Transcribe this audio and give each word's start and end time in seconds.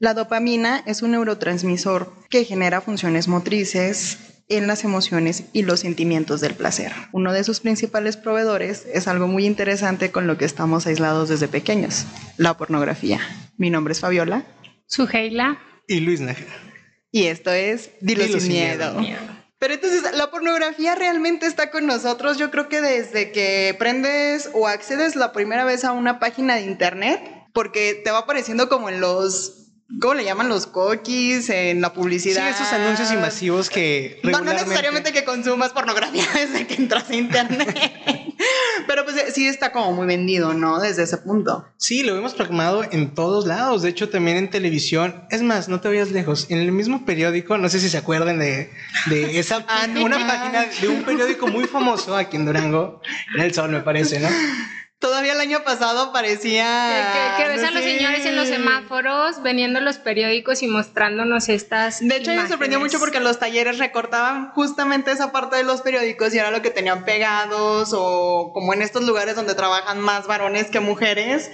La 0.00 0.12
dopamina 0.12 0.82
es 0.86 1.02
un 1.02 1.12
neurotransmisor 1.12 2.12
que 2.28 2.44
genera 2.44 2.80
funciones 2.80 3.28
motrices 3.28 4.18
en 4.48 4.66
las 4.66 4.84
emociones 4.84 5.44
y 5.52 5.62
los 5.62 5.80
sentimientos 5.80 6.40
del 6.40 6.54
placer. 6.54 6.92
Uno 7.12 7.32
de 7.32 7.44
sus 7.44 7.60
principales 7.60 8.16
proveedores 8.16 8.86
es 8.92 9.06
algo 9.08 9.28
muy 9.28 9.46
interesante 9.46 10.10
con 10.10 10.26
lo 10.26 10.36
que 10.36 10.44
estamos 10.44 10.86
aislados 10.86 11.28
desde 11.28 11.48
pequeños, 11.48 12.06
la 12.36 12.56
pornografía. 12.56 13.20
Mi 13.56 13.70
nombre 13.70 13.92
es 13.92 14.00
Fabiola. 14.00 14.44
Suheila. 14.86 15.58
Y 15.86 16.00
Luis. 16.00 16.20
Y 17.12 17.26
esto 17.26 17.52
es 17.52 17.90
Dilo, 18.00 18.24
sin, 18.40 18.48
miedo. 18.48 19.00
Pero 19.58 19.74
entonces, 19.74 20.02
la 20.14 20.30
pornografía 20.30 20.94
realmente 20.96 21.46
está 21.46 21.70
con 21.70 21.86
nosotros. 21.86 22.36
Yo 22.36 22.50
creo 22.50 22.68
que 22.68 22.80
desde 22.80 23.30
que 23.30 23.74
prendes 23.78 24.50
o 24.52 24.66
accedes 24.66 25.14
la 25.14 25.32
primera 25.32 25.64
vez 25.64 25.84
a 25.84 25.92
una 25.92 26.18
página 26.18 26.56
de 26.56 26.62
internet, 26.62 27.22
porque 27.52 28.00
te 28.04 28.10
va 28.10 28.18
apareciendo 28.18 28.68
como 28.68 28.88
en 28.88 29.00
los 29.00 29.63
¿Cómo 30.00 30.14
le 30.14 30.24
llaman 30.24 30.48
los 30.48 30.66
cookies 30.66 31.50
en 31.50 31.80
la 31.80 31.92
publicidad? 31.92 32.48
Sí, 32.48 32.62
esos 32.62 32.72
anuncios 32.72 33.12
invasivos 33.12 33.68
que 33.68 34.18
No, 34.22 34.40
no 34.40 34.52
necesariamente 34.52 35.12
que 35.12 35.24
consumas 35.24 35.72
pornografía 35.72 36.24
desde 36.34 36.66
que 36.66 36.74
entras 36.74 37.10
a 37.10 37.14
internet. 37.14 37.78
Pero 38.86 39.04
pues 39.04 39.16
sí 39.34 39.46
está 39.46 39.72
como 39.72 39.92
muy 39.92 40.06
vendido, 40.06 40.54
¿no? 40.54 40.80
Desde 40.80 41.02
ese 41.02 41.18
punto. 41.18 41.66
Sí, 41.76 42.02
lo 42.02 42.16
hemos 42.16 42.34
pragmado 42.34 42.82
en 42.82 43.14
todos 43.14 43.46
lados. 43.46 43.82
De 43.82 43.90
hecho, 43.90 44.08
también 44.08 44.36
en 44.36 44.50
televisión. 44.50 45.24
Es 45.30 45.42
más, 45.42 45.68
no 45.68 45.80
te 45.80 45.88
vayas 45.88 46.10
lejos. 46.10 46.46
En 46.50 46.58
el 46.58 46.72
mismo 46.72 47.04
periódico, 47.04 47.58
no 47.58 47.68
sé 47.68 47.78
si 47.78 47.88
se 47.88 47.98
acuerdan 47.98 48.38
de, 48.38 48.70
de 49.06 49.38
esa 49.38 49.64
Ah, 49.68 49.86
una 49.96 50.26
página 50.26 50.66
de 50.80 50.88
un 50.88 51.04
periódico 51.04 51.46
muy 51.46 51.66
famoso 51.66 52.16
aquí 52.16 52.36
en 52.36 52.46
Durango. 52.46 53.00
En 53.34 53.42
el 53.42 53.54
Sol, 53.54 53.70
me 53.70 53.80
parece, 53.80 54.18
¿no? 54.20 54.28
Todavía 55.14 55.34
el 55.34 55.40
año 55.40 55.62
pasado 55.62 56.06
Que, 56.08 56.12
parecía... 56.12 57.36
que- 57.36 57.42
que 57.44 57.48
ves 57.48 57.62
no 57.62 57.68
a 57.68 57.70
los 57.70 57.84
sé. 57.84 57.96
señores 57.98 58.26
en 58.26 58.34
los 58.34 58.48
semáforos 58.48 59.40
vendiendo 59.44 59.78
los 59.80 59.98
periódicos 59.98 60.60
y 60.64 60.66
mostrándonos 60.66 61.48
estas. 61.48 62.00
De 62.00 62.16
hecho, 62.16 62.32
me 62.32 62.48
sorprendió 62.48 62.80
mucho 62.80 62.98
porque 62.98 63.20
los 63.20 63.38
talleres 63.38 63.78
recortaban 63.78 64.50
justamente 64.54 65.12
esa 65.12 65.30
parte 65.30 65.54
de 65.54 65.62
los 65.62 65.82
periódicos 65.82 66.34
y 66.34 66.38
era 66.38 66.50
lo 66.50 66.62
que 66.62 66.70
tenían 66.70 67.04
pegados 67.04 67.90
o 67.96 68.50
como 68.52 68.74
en 68.74 68.82
estos 68.82 69.04
lugares 69.04 69.36
donde 69.36 69.54
trabajan 69.54 70.00
más 70.00 70.26
varones 70.26 70.66
que 70.66 70.80
mujeres. 70.80 71.48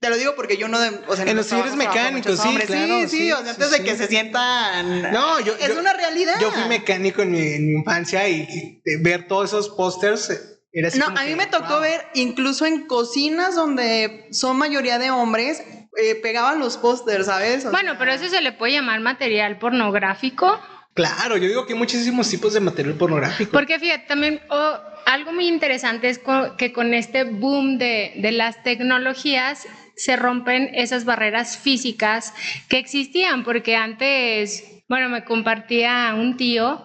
Te 0.00 0.10
lo 0.10 0.16
digo 0.16 0.34
porque 0.34 0.56
yo 0.56 0.66
no... 0.66 0.80
de- 0.80 1.00
o 1.06 1.14
sea, 1.14 1.24
En 1.24 1.36
los 1.36 1.46
talleres 1.46 1.76
mecánicos, 1.76 2.40
sí, 2.40 2.48
claro, 2.66 2.98
Sí, 3.02 3.08
sí, 3.08 3.16
sí, 3.16 3.32
o 3.32 3.36
sea, 3.36 3.44
sí, 3.44 3.50
antes 3.50 3.70
de 3.70 3.76
sí. 3.78 3.84
que 3.84 3.94
se 3.96 4.06
sientan... 4.08 5.02
No, 5.12 5.38
yo- 5.38 5.54
Es 5.60 5.68
yo- 5.68 5.78
una 5.78 5.92
realidad. 5.92 6.34
Yo 6.40 6.50
fui 6.50 6.64
mecánico 6.64 7.22
en 7.22 7.30
mi, 7.30 7.38
en 7.38 7.66
mi 7.68 7.72
infancia 7.78 8.28
y 8.28 8.42
eh, 8.84 8.96
ver 9.00 9.28
todos 9.28 9.50
esos 9.50 9.68
pósters 9.70 10.50
era 10.74 10.88
así 10.88 10.98
No, 10.98 11.06
a 11.06 11.10
mí 11.10 11.28
que, 11.30 11.36
me 11.36 11.46
tocó 11.46 11.68
wow. 11.74 11.80
ver 11.80 12.00
incluso 12.14 12.66
en 12.66 12.86
cocinas 12.86 13.54
donde 13.54 14.26
son 14.32 14.56
mayoría 14.58 14.98
de 14.98 15.10
hombres, 15.10 15.62
eh, 15.96 16.16
pegaban 16.16 16.58
los 16.58 16.76
pósters, 16.76 17.26
¿sabes? 17.26 17.64
O 17.64 17.70
Bueno, 17.70 17.90
sea, 17.92 17.98
pero 17.98 18.12
eso 18.12 18.28
se 18.28 18.40
le 18.42 18.52
puede 18.52 18.72
llamar 18.72 19.00
material 19.00 19.58
pornográfico. 19.58 20.60
Claro, 20.94 21.36
yo 21.36 21.48
digo 21.48 21.66
que 21.66 21.72
hay 21.72 21.78
muchísimos 21.78 22.28
tipos 22.28 22.52
de 22.54 22.60
material 22.60 22.94
pornográfico. 22.94 23.50
Porque 23.52 23.78
fíjate, 23.78 24.04
también 24.06 24.40
oh, 24.50 24.78
algo 25.06 25.32
muy 25.32 25.48
interesante 25.48 26.08
es 26.08 26.18
co- 26.18 26.56
que 26.56 26.72
con 26.72 26.94
este 26.94 27.24
boom 27.24 27.78
de, 27.78 28.12
de 28.16 28.32
las 28.32 28.62
tecnologías 28.62 29.66
se 29.96 30.16
rompen 30.16 30.70
esas 30.74 31.04
barreras 31.04 31.56
físicas 31.58 32.32
que 32.68 32.78
existían, 32.78 33.44
porque 33.44 33.76
antes, 33.76 34.64
bueno, 34.88 35.08
me 35.08 35.24
compartía 35.24 36.14
un 36.16 36.36
tío 36.36 36.84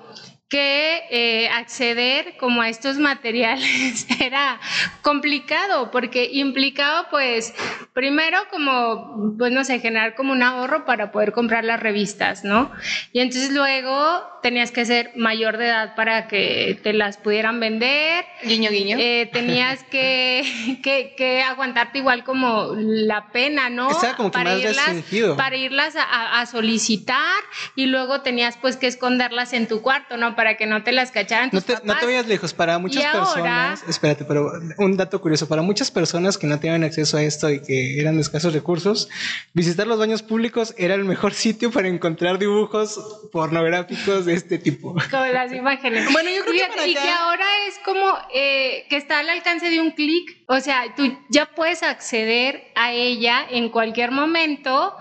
que 0.49 1.03
eh, 1.11 1.47
acceder 1.49 2.35
como 2.37 2.61
a 2.61 2.69
estos 2.69 2.97
materiales 2.97 4.07
era 4.19 4.59
complicado 5.03 5.91
porque 5.91 6.27
implicaba 6.33 7.07
pues 7.09 7.53
primero 7.93 8.37
como 8.51 9.35
pues 9.37 9.51
no 9.51 9.63
sé 9.63 9.79
generar 9.79 10.15
como 10.15 10.31
un 10.31 10.43
ahorro 10.43 10.85
para 10.85 11.11
poder 11.11 11.31
comprar 11.31 11.63
las 11.65 11.79
revistas 11.79 12.43
no 12.43 12.71
y 13.11 13.19
entonces 13.19 13.51
luego 13.51 14.21
tenías 14.41 14.71
que 14.71 14.85
ser 14.85 15.11
mayor 15.17 15.57
de 15.57 15.65
edad 15.67 15.95
para 15.95 16.27
que 16.27 16.79
te 16.81 16.93
las 16.93 17.17
pudieran 17.17 17.59
vender 17.59 18.23
Guiño, 18.43 18.69
guiño. 18.71 18.95
eh, 18.97 19.29
tenías 19.33 19.83
que, 19.83 20.79
que, 20.83 21.13
que 21.17 21.41
aguantarte 21.41 21.97
igual 21.97 22.23
como 22.23 22.73
la 22.77 23.31
pena, 23.33 23.69
¿no? 23.69 23.89
Estaba 23.91 24.15
como 24.15 24.31
que 24.31 24.37
más 24.39 24.61
restringido. 24.63 25.35
para 25.35 25.57
irlas 25.57 25.95
a- 25.97 26.45
solicitar 26.45 27.41
y 27.75 27.87
luego 27.87 28.21
tenías 28.21 28.55
pues 28.57 28.77
que 28.77 28.87
esconderlas 28.87 29.51
en 29.53 29.67
tu 29.67 29.81
cuarto, 29.81 30.15
¿no? 30.15 30.35
Para 30.37 30.55
que 30.55 30.65
no 30.65 30.83
te 30.83 30.93
las 30.93 31.11
cacharan 31.11 31.49
No 31.51 31.59
te, 31.61 31.73
no 31.73 31.79
te 31.81 31.87
papás. 31.87 32.05
vayas 32.05 32.27
lejos, 32.27 32.53
para 32.53 32.79
muchas 32.79 33.03
Y 33.03 33.05
ahora- 33.05 33.19
personas, 33.25 33.83
espérate, 33.89 34.23
pero 34.23 34.51
un 34.77 34.95
dato 34.95 35.19
curioso, 35.19 35.47
para 35.49 35.61
muchas 35.61 35.91
personas 35.91 36.37
que 36.37 36.47
no 36.47 36.57
tenían 36.59 36.83
acceso 36.85 37.17
a 37.17 37.23
esto 37.23 37.49
y 37.49 37.61
que 37.61 37.88
eran 37.97 38.15
de 38.15 38.21
escasos 38.21 38.53
recursos, 38.53 39.09
visitar 39.53 39.87
los 39.87 39.97
baños 39.97 40.21
públicos 40.21 40.73
era 40.77 40.95
el 40.95 41.05
mejor 41.05 41.33
sitio 41.45 41.71
para 41.71 41.87
encontrar 41.87 42.37
dibujos 42.39 42.99
pornográficos 43.31 44.25
de 44.25 44.33
este 44.33 44.57
tipo. 44.57 44.95
Como 45.09 45.25
las 45.27 45.51
imágenes. 45.53 46.11
Bueno, 46.11 46.29
yo 46.29 46.41
creo 46.43 46.53
que 46.53 46.59
Fíjate, 46.59 46.75
para 46.75 46.87
Y 46.87 46.91
acá- 46.95 47.03
que 47.03 47.09
ahora 47.11 47.45
es 47.67 47.79
como 47.85 48.05
eh, 48.33 48.85
que 48.89 48.97
está 48.97 49.19
al 49.19 49.29
alcance 49.29 49.69
de 49.69 49.79
un 49.79 49.91
clic. 49.91 50.37
O 50.47 50.59
sea, 50.59 50.83
tú 50.95 51.17
ya 51.29 51.45
puedes 51.47 51.83
acceder 51.83 52.63
a 52.75 52.91
ella 52.91 53.45
en 53.49 53.69
cualquier 53.69 54.11
momento 54.11 54.93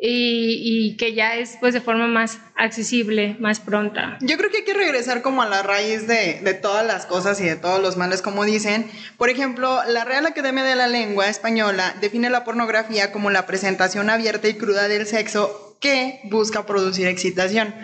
y, 0.00 0.96
que 0.96 1.14
ya 1.14 1.36
es 1.36 1.56
pues 1.60 1.74
de 1.74 1.80
forma 1.80 2.06
más 2.06 2.38
accesible, 2.54 3.36
más 3.40 3.60
pronta. 3.60 4.18
Yo 4.20 4.36
creo 4.36 4.50
que 4.50 4.58
hay 4.58 4.64
que 4.64 4.74
regresar 4.74 5.22
como 5.22 5.42
a 5.42 5.48
la 5.48 5.62
raíz 5.62 6.06
de, 6.06 6.40
de 6.42 6.54
todas 6.54 6.86
las 6.86 7.06
cosas 7.06 7.40
y 7.40 7.44
de 7.44 7.56
todos 7.56 7.80
los 7.80 7.96
males, 7.96 8.22
como 8.22 8.44
dicen. 8.44 8.88
Por 9.16 9.28
ejemplo, 9.28 9.80
la 9.88 10.04
Real 10.04 10.26
Academia 10.26 10.64
de 10.64 10.76
la 10.76 10.86
Lengua 10.86 11.28
Española 11.28 11.96
define 12.00 12.30
la 12.30 12.44
pornografía 12.44 13.12
como 13.12 13.30
la 13.30 13.46
presentación 13.46 14.10
abierta 14.10 14.48
y 14.48 14.54
cruda 14.54 14.88
del 14.88 15.06
sexo 15.06 15.76
que 15.80 16.20
busca 16.24 16.66
producir 16.66 17.06
excitación. 17.06 17.74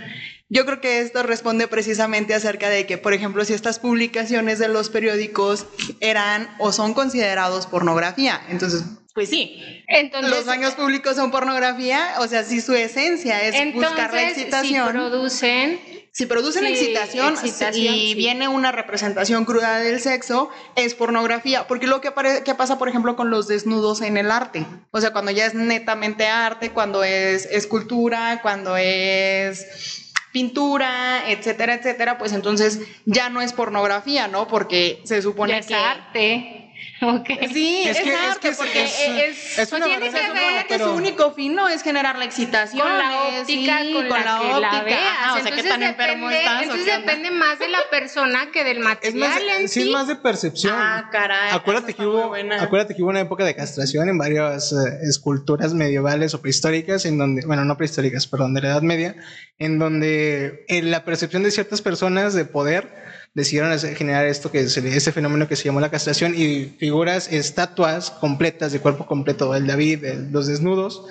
Yo 0.50 0.66
creo 0.66 0.80
que 0.80 1.00
esto 1.00 1.22
responde 1.22 1.68
precisamente 1.68 2.34
acerca 2.34 2.68
de 2.68 2.86
que, 2.86 2.98
por 2.98 3.14
ejemplo, 3.14 3.44
si 3.44 3.54
estas 3.54 3.78
publicaciones 3.78 4.58
de 4.58 4.68
los 4.68 4.90
periódicos 4.90 5.66
eran 6.00 6.48
o 6.58 6.70
son 6.70 6.94
considerados 6.94 7.66
pornografía, 7.66 8.40
entonces, 8.48 8.84
pues 9.14 9.28
sí, 9.30 9.84
Entonces, 9.86 10.28
los 10.28 10.44
baños 10.44 10.74
públicos 10.74 11.14
son 11.14 11.30
pornografía, 11.30 12.14
o 12.18 12.26
sea, 12.26 12.42
sí 12.42 12.60
su 12.60 12.74
esencia 12.74 13.42
es 13.42 13.72
buscar 13.72 14.12
la 14.12 14.22
entonces 14.22 14.34
si 14.34 14.40
excitación. 14.40 14.88
producen 14.88 15.80
Si 16.10 16.26
producen 16.26 16.64
Sí, 16.64 16.72
excitación, 16.72 17.34
excitación, 17.34 17.94
y 17.94 18.08
sí. 18.08 18.14
viene 18.14 18.48
una 18.48 18.72
representación 18.72 19.44
cruda 19.44 19.78
del 19.78 20.00
sexo, 20.00 20.48
es 20.76 20.94
pornografía. 20.94 21.66
Porque 21.66 21.86
lo 21.86 22.00
que, 22.00 22.12
que 22.44 22.54
pasa, 22.54 22.78
por 22.78 22.88
ejemplo, 22.88 23.16
con 23.16 23.30
los 23.30 23.48
desnudos 23.48 24.00
en 24.00 24.16
el 24.16 24.30
arte. 24.30 24.64
O 24.90 25.00
sea, 25.00 25.12
cuando 25.12 25.30
ya 25.30 25.46
es 25.46 25.54
netamente 25.54 26.26
arte, 26.28 26.70
cuando 26.70 27.02
es 27.04 27.46
escultura, 27.46 28.40
cuando 28.42 28.76
es 28.76 30.12
pintura, 30.32 31.30
etcétera, 31.30 31.74
etcétera, 31.74 32.18
pues 32.18 32.32
entonces 32.32 32.80
ya 33.04 33.28
no 33.28 33.40
es 33.40 33.52
pornografía, 33.52 34.26
¿no? 34.26 34.48
Porque 34.48 35.00
se 35.04 35.22
supone 35.22 35.52
ya 35.52 35.58
es 35.58 35.66
que... 35.66 35.74
arte. 35.74 36.63
Ok. 37.02 37.26
Sí, 37.52 37.82
Es 37.86 37.98
es, 37.98 38.02
que- 38.02 38.12
es 38.14 38.20
arte, 38.20 38.40
que 38.40 38.48
es- 38.48 38.56
porque 38.56 38.84
es- 38.84 38.98
es, 39.00 39.58
es 39.58 39.68
pues 39.68 39.72
una 39.72 39.86
tiene 39.86 40.10
que 40.10 40.30
ver 40.32 40.66
que 40.66 40.78
su 40.78 40.90
único 40.92 41.32
fin 41.32 41.54
no 41.54 41.68
es 41.68 41.82
generar 41.82 42.16
la 42.18 42.24
excitación. 42.24 42.80
con 42.86 42.98
la 42.98 43.28
es- 43.36 43.42
óptica 43.42 43.78
sí, 43.82 43.92
con, 43.92 44.08
la, 44.08 44.16
que 44.16 44.24
la 44.24 44.38
óptica. 44.40 44.82
veas. 44.84 45.00
Ajá, 45.02 45.32
o 45.32 45.34
sea, 45.36 45.42
entonces 45.48 45.68
tan 45.70 45.82
enfermo 45.82 46.28
depende, 46.28 46.38
estás. 46.38 46.62
entonces 46.62 46.86
depende 46.86 47.30
más 47.30 47.58
de 47.58 47.68
la 47.68 47.78
persona 47.90 48.50
que 48.52 48.64
del 48.64 48.78
Es 48.78 48.84
material 48.84 49.18
más, 49.18 49.60
en 49.60 49.68
sí, 49.68 49.82
sí. 49.82 49.88
es 49.88 49.92
más 49.92 50.08
de 50.08 50.16
percepción. 50.16 50.74
Ah, 50.76 51.08
caray. 51.12 51.50
Acuérdate 51.52 51.94
que, 51.94 52.06
hubo, 52.06 52.34
acuérdate 52.34 52.94
que 52.94 53.02
hubo 53.02 53.10
una 53.10 53.20
época 53.20 53.44
de 53.44 53.54
castración 53.54 54.08
en 54.08 54.16
varias 54.16 54.72
eh, 54.72 54.76
esculturas 55.08 55.74
medievales 55.74 56.32
o 56.34 56.40
prehistóricas, 56.40 57.04
en 57.04 57.18
donde, 57.18 57.44
bueno, 57.46 57.64
no 57.64 57.76
prehistóricas, 57.76 58.26
perdón, 58.26 58.54
de 58.54 58.62
la 58.62 58.68
Edad 58.68 58.82
Media, 58.82 59.14
en 59.58 59.78
donde 59.78 60.64
en 60.68 60.90
la 60.90 61.04
percepción 61.04 61.42
de 61.42 61.50
ciertas 61.50 61.82
personas 61.82 62.34
de 62.34 62.44
poder 62.44 62.94
decidieron 63.34 63.76
generar 63.78 64.26
esto 64.26 64.50
que 64.50 64.60
es 64.60 64.76
ese 64.76 65.12
fenómeno 65.12 65.48
que 65.48 65.56
se 65.56 65.64
llamó 65.64 65.80
la 65.80 65.90
castración 65.90 66.34
y 66.36 66.76
figuras, 66.78 67.30
estatuas 67.32 68.10
completas 68.10 68.72
de 68.72 68.80
cuerpo 68.80 69.06
completo, 69.06 69.54
el 69.54 69.66
David, 69.66 70.04
los 70.30 70.46
desnudos, 70.46 71.04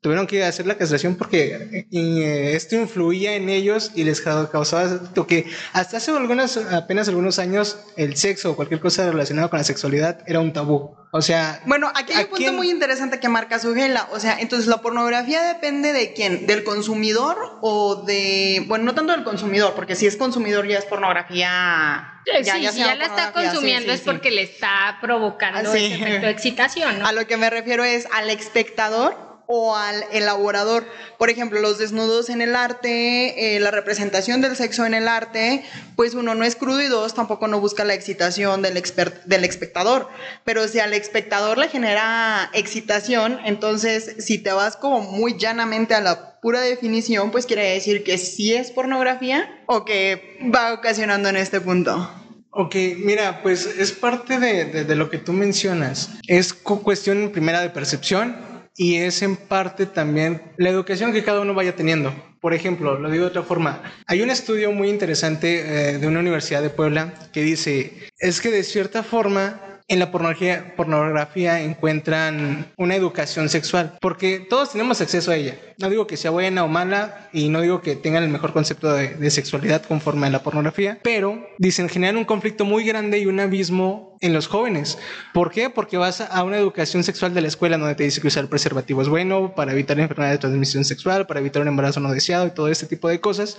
tuvieron 0.00 0.26
que 0.26 0.44
hacer 0.44 0.66
la 0.66 0.76
castración 0.76 1.16
porque 1.16 1.84
eh, 1.90 2.52
esto 2.54 2.76
influía 2.76 3.34
en 3.34 3.48
ellos 3.48 3.90
y 3.94 4.04
les 4.04 4.20
ca- 4.20 4.48
causaba 4.50 5.00
lo 5.14 5.26
que 5.26 5.46
hasta 5.72 5.96
hace 5.96 6.10
algunas, 6.12 6.56
apenas 6.56 7.08
algunos 7.08 7.38
años 7.38 7.78
el 7.96 8.16
sexo 8.16 8.52
o 8.52 8.56
cualquier 8.56 8.80
cosa 8.80 9.10
relacionada 9.10 9.48
con 9.48 9.58
la 9.58 9.64
sexualidad 9.64 10.20
era 10.26 10.40
un 10.40 10.52
tabú. 10.52 10.94
O 11.12 11.22
sea, 11.22 11.62
Bueno, 11.64 11.90
aquí 11.94 12.12
hay 12.12 12.18
¿A 12.18 12.24
un 12.24 12.26
punto 12.26 12.36
quién? 12.36 12.56
muy 12.56 12.70
interesante 12.70 13.18
que 13.18 13.28
marca 13.28 13.58
Sugela. 13.58 14.06
O 14.12 14.20
sea, 14.20 14.36
entonces 14.38 14.66
la 14.68 14.82
pornografía 14.82 15.42
depende 15.42 15.92
de 15.94 16.12
quién, 16.12 16.46
del 16.46 16.62
consumidor 16.62 17.36
o 17.62 18.04
de, 18.06 18.62
bueno, 18.68 18.84
no 18.84 18.94
tanto 18.94 19.12
del 19.12 19.24
consumidor, 19.24 19.72
porque 19.74 19.94
si 19.96 20.06
es 20.06 20.16
consumidor 20.16 20.68
ya 20.68 20.78
es 20.78 20.84
pornografía. 20.84 22.20
Eh, 22.26 22.42
ya, 22.44 22.54
sí, 22.56 22.62
ya 22.62 22.72
si 22.72 22.78
ya 22.80 22.94
la 22.96 23.06
está 23.06 23.28
sí, 23.28 23.32
consumiendo 23.34 23.88
sí, 23.88 23.94
es 23.94 24.00
sí. 24.00 24.04
porque 24.04 24.30
le 24.30 24.42
está 24.42 24.98
provocando 25.00 25.58
Ah, 25.70 25.76
ese 25.76 25.94
efecto 25.94 26.26
de 26.26 26.30
excitación, 26.32 26.98
¿no? 26.98 27.06
A 27.08 27.12
lo 27.12 27.26
que 27.26 27.36
me 27.38 27.48
refiero 27.50 27.82
es 27.84 28.06
al 28.12 28.28
espectador 28.28 29.16
o 29.46 29.76
al 29.76 30.04
elaborador. 30.12 30.84
Por 31.18 31.30
ejemplo, 31.30 31.60
los 31.60 31.78
desnudos 31.78 32.28
en 32.28 32.40
el 32.40 32.56
arte, 32.56 33.56
eh, 33.56 33.60
la 33.60 33.70
representación 33.70 34.40
del 34.40 34.56
sexo 34.56 34.84
en 34.84 34.94
el 34.94 35.08
arte, 35.08 35.64
pues 35.94 36.14
uno 36.14 36.34
no 36.34 36.44
es 36.44 36.56
crudo 36.56 36.82
y 36.82 36.88
dos, 36.88 37.14
tampoco 37.14 37.48
no 37.48 37.60
busca 37.60 37.84
la 37.84 37.94
excitación 37.94 38.62
del, 38.62 38.82
del 39.24 39.44
espectador. 39.44 40.08
Pero 40.44 40.66
si 40.68 40.80
al 40.80 40.92
espectador 40.92 41.58
le 41.58 41.68
genera 41.68 42.50
excitación, 42.52 43.38
entonces 43.44 44.16
si 44.18 44.38
te 44.38 44.52
vas 44.52 44.76
como 44.76 45.00
muy 45.00 45.38
llanamente 45.38 45.94
a 45.94 46.00
la 46.00 46.40
pura 46.40 46.60
definición, 46.60 47.30
pues 47.30 47.46
quiere 47.46 47.72
decir 47.72 48.04
que 48.04 48.18
sí 48.18 48.54
es 48.54 48.70
pornografía 48.70 49.62
o 49.66 49.84
que 49.84 50.38
va 50.54 50.72
ocasionando 50.72 51.28
en 51.28 51.36
este 51.36 51.60
punto. 51.60 52.10
Ok, 52.50 52.74
mira, 52.96 53.42
pues 53.42 53.66
es 53.66 53.92
parte 53.92 54.38
de, 54.38 54.84
de 54.84 54.96
lo 54.96 55.10
que 55.10 55.18
tú 55.18 55.34
mencionas. 55.34 56.10
Es 56.26 56.54
cuestión 56.54 57.30
primera 57.30 57.60
de 57.60 57.68
percepción 57.68 58.55
y 58.76 58.96
es 58.96 59.22
en 59.22 59.36
parte 59.36 59.86
también 59.86 60.42
la 60.56 60.70
educación 60.70 61.12
que 61.12 61.24
cada 61.24 61.40
uno 61.40 61.54
vaya 61.54 61.74
teniendo. 61.74 62.12
Por 62.40 62.54
ejemplo, 62.54 62.98
lo 62.98 63.10
digo 63.10 63.24
de 63.24 63.30
otra 63.30 63.42
forma, 63.42 63.82
hay 64.06 64.22
un 64.22 64.30
estudio 64.30 64.70
muy 64.70 64.88
interesante 64.88 65.94
eh, 65.94 65.98
de 65.98 66.06
una 66.06 66.20
universidad 66.20 66.62
de 66.62 66.70
Puebla 66.70 67.14
que 67.32 67.42
dice, 67.42 68.10
es 68.18 68.40
que 68.40 68.50
de 68.50 68.62
cierta 68.62 69.02
forma 69.02 69.60
en 69.88 70.00
la 70.00 70.10
pornografía, 70.10 71.60
encuentran 71.60 72.72
una 72.76 72.96
educación 72.96 73.48
sexual, 73.48 73.96
porque 74.00 74.40
todos 74.40 74.72
tenemos 74.72 75.00
acceso 75.00 75.30
a 75.30 75.36
ella. 75.36 75.56
No 75.78 75.88
digo 75.88 76.06
que 76.06 76.16
sea 76.16 76.32
buena 76.32 76.64
o 76.64 76.68
mala 76.68 77.28
y 77.32 77.48
no 77.48 77.60
digo 77.60 77.80
que 77.82 77.94
tengan 77.94 78.24
el 78.24 78.30
mejor 78.30 78.52
concepto 78.52 78.92
de, 78.92 79.30
sexualidad 79.30 79.82
conforme 79.84 80.26
a 80.26 80.30
la 80.30 80.42
pornografía, 80.42 80.98
pero 81.02 81.46
dicen 81.58 81.88
generan 81.88 82.16
un 82.16 82.24
conflicto 82.24 82.64
muy 82.64 82.84
grande 82.84 83.18
y 83.18 83.26
un 83.26 83.38
abismo 83.38 84.15
en 84.20 84.32
los 84.32 84.46
jóvenes. 84.46 84.98
¿Por 85.32 85.50
qué? 85.50 85.70
Porque 85.70 85.96
vas 85.96 86.20
a 86.20 86.42
una 86.42 86.58
educación 86.58 87.04
sexual 87.04 87.34
de 87.34 87.40
la 87.40 87.48
escuela 87.48 87.78
donde 87.78 87.94
te 87.94 88.04
dice 88.04 88.20
que 88.20 88.28
usar 88.28 88.48
preservativo 88.48 89.02
es 89.02 89.08
bueno 89.08 89.54
para 89.54 89.72
evitar 89.72 89.98
enfermedades 89.98 90.38
de 90.38 90.40
transmisión 90.40 90.84
sexual, 90.84 91.26
para 91.26 91.40
evitar 91.40 91.62
un 91.62 91.68
embarazo 91.68 92.00
no 92.00 92.12
deseado 92.12 92.46
y 92.46 92.50
todo 92.50 92.68
este 92.68 92.86
tipo 92.86 93.08
de 93.08 93.20
cosas. 93.20 93.58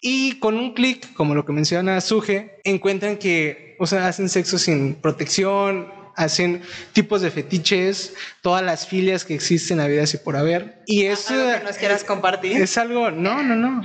Y 0.00 0.38
con 0.38 0.56
un 0.56 0.74
clic, 0.74 1.12
como 1.14 1.34
lo 1.34 1.44
que 1.44 1.52
menciona 1.52 2.00
Suje, 2.00 2.60
encuentran 2.64 3.16
que 3.16 3.66
o 3.78 3.86
sea, 3.86 4.08
hacen 4.08 4.28
sexo 4.28 4.58
sin 4.58 4.94
protección, 4.94 5.92
hacen 6.16 6.62
tipos 6.92 7.20
de 7.20 7.30
fetiches, 7.30 8.14
todas 8.40 8.62
las 8.62 8.86
filias 8.86 9.24
que 9.24 9.34
existen 9.34 9.80
a 9.80 9.86
vida 9.86 10.04
y 10.12 10.16
por 10.18 10.36
haber. 10.36 10.82
Y 10.86 11.06
es. 11.06 11.30
¿Algo 11.30 11.58
que 11.58 11.64
nos 11.64 11.76
quieras 11.76 12.04
compartir? 12.04 12.60
Es 12.60 12.78
algo. 12.78 13.10
No, 13.10 13.42
no, 13.42 13.54
no. 13.54 13.82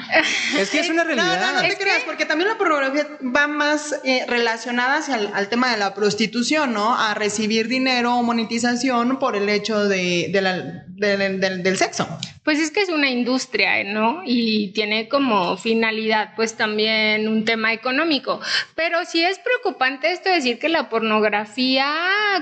Es 0.58 0.70
que 0.70 0.80
es 0.80 0.90
una 0.90 1.04
realidad. 1.04 1.22
No, 1.42 1.54
no, 1.54 1.62
no 1.62 1.68
te 1.68 1.78
creas, 1.78 2.04
porque 2.06 2.26
también 2.26 2.50
la 2.50 2.58
pornografía 2.58 3.08
va 3.36 3.48
más 3.48 3.96
eh, 4.04 4.26
relacionada 4.28 4.98
hacia 4.98 5.16
el, 5.16 5.30
al 5.34 5.50
tema 5.50 5.72
de 5.72 5.78
la 5.78 5.94
prostitución, 5.94 6.74
¿no? 6.74 6.98
A 6.98 7.14
recibir 7.14 7.68
dinero 7.68 8.16
o 8.16 8.24
monetización 8.24 9.20
por 9.20 9.36
el 9.36 9.50
hecho 9.50 9.88
de, 9.88 10.30
de 10.32 10.42
la, 10.42 10.86
del 11.02 11.78
sexo. 11.78 12.08
Pues 12.44 12.60
es 12.60 12.72
que 12.72 12.82
es 12.82 12.90
una 12.90 13.10
industria, 13.10 13.84
¿no? 13.84 14.22
Y 14.26 14.72
tiene 14.74 15.08
como 15.08 15.58
finalidad, 15.58 16.34
pues 16.36 16.56
también 16.56 17.28
un 17.28 17.46
tema 17.46 17.74
económico. 17.74 18.40
Pero 18.76 19.04
sí 19.06 19.24
es 19.24 19.40
preocupante 19.40 20.12
esto 20.12 20.30
de 20.30 20.36
decir 20.36 20.60
que 20.60 20.70
la 20.70 20.90
pornografía 20.90 21.96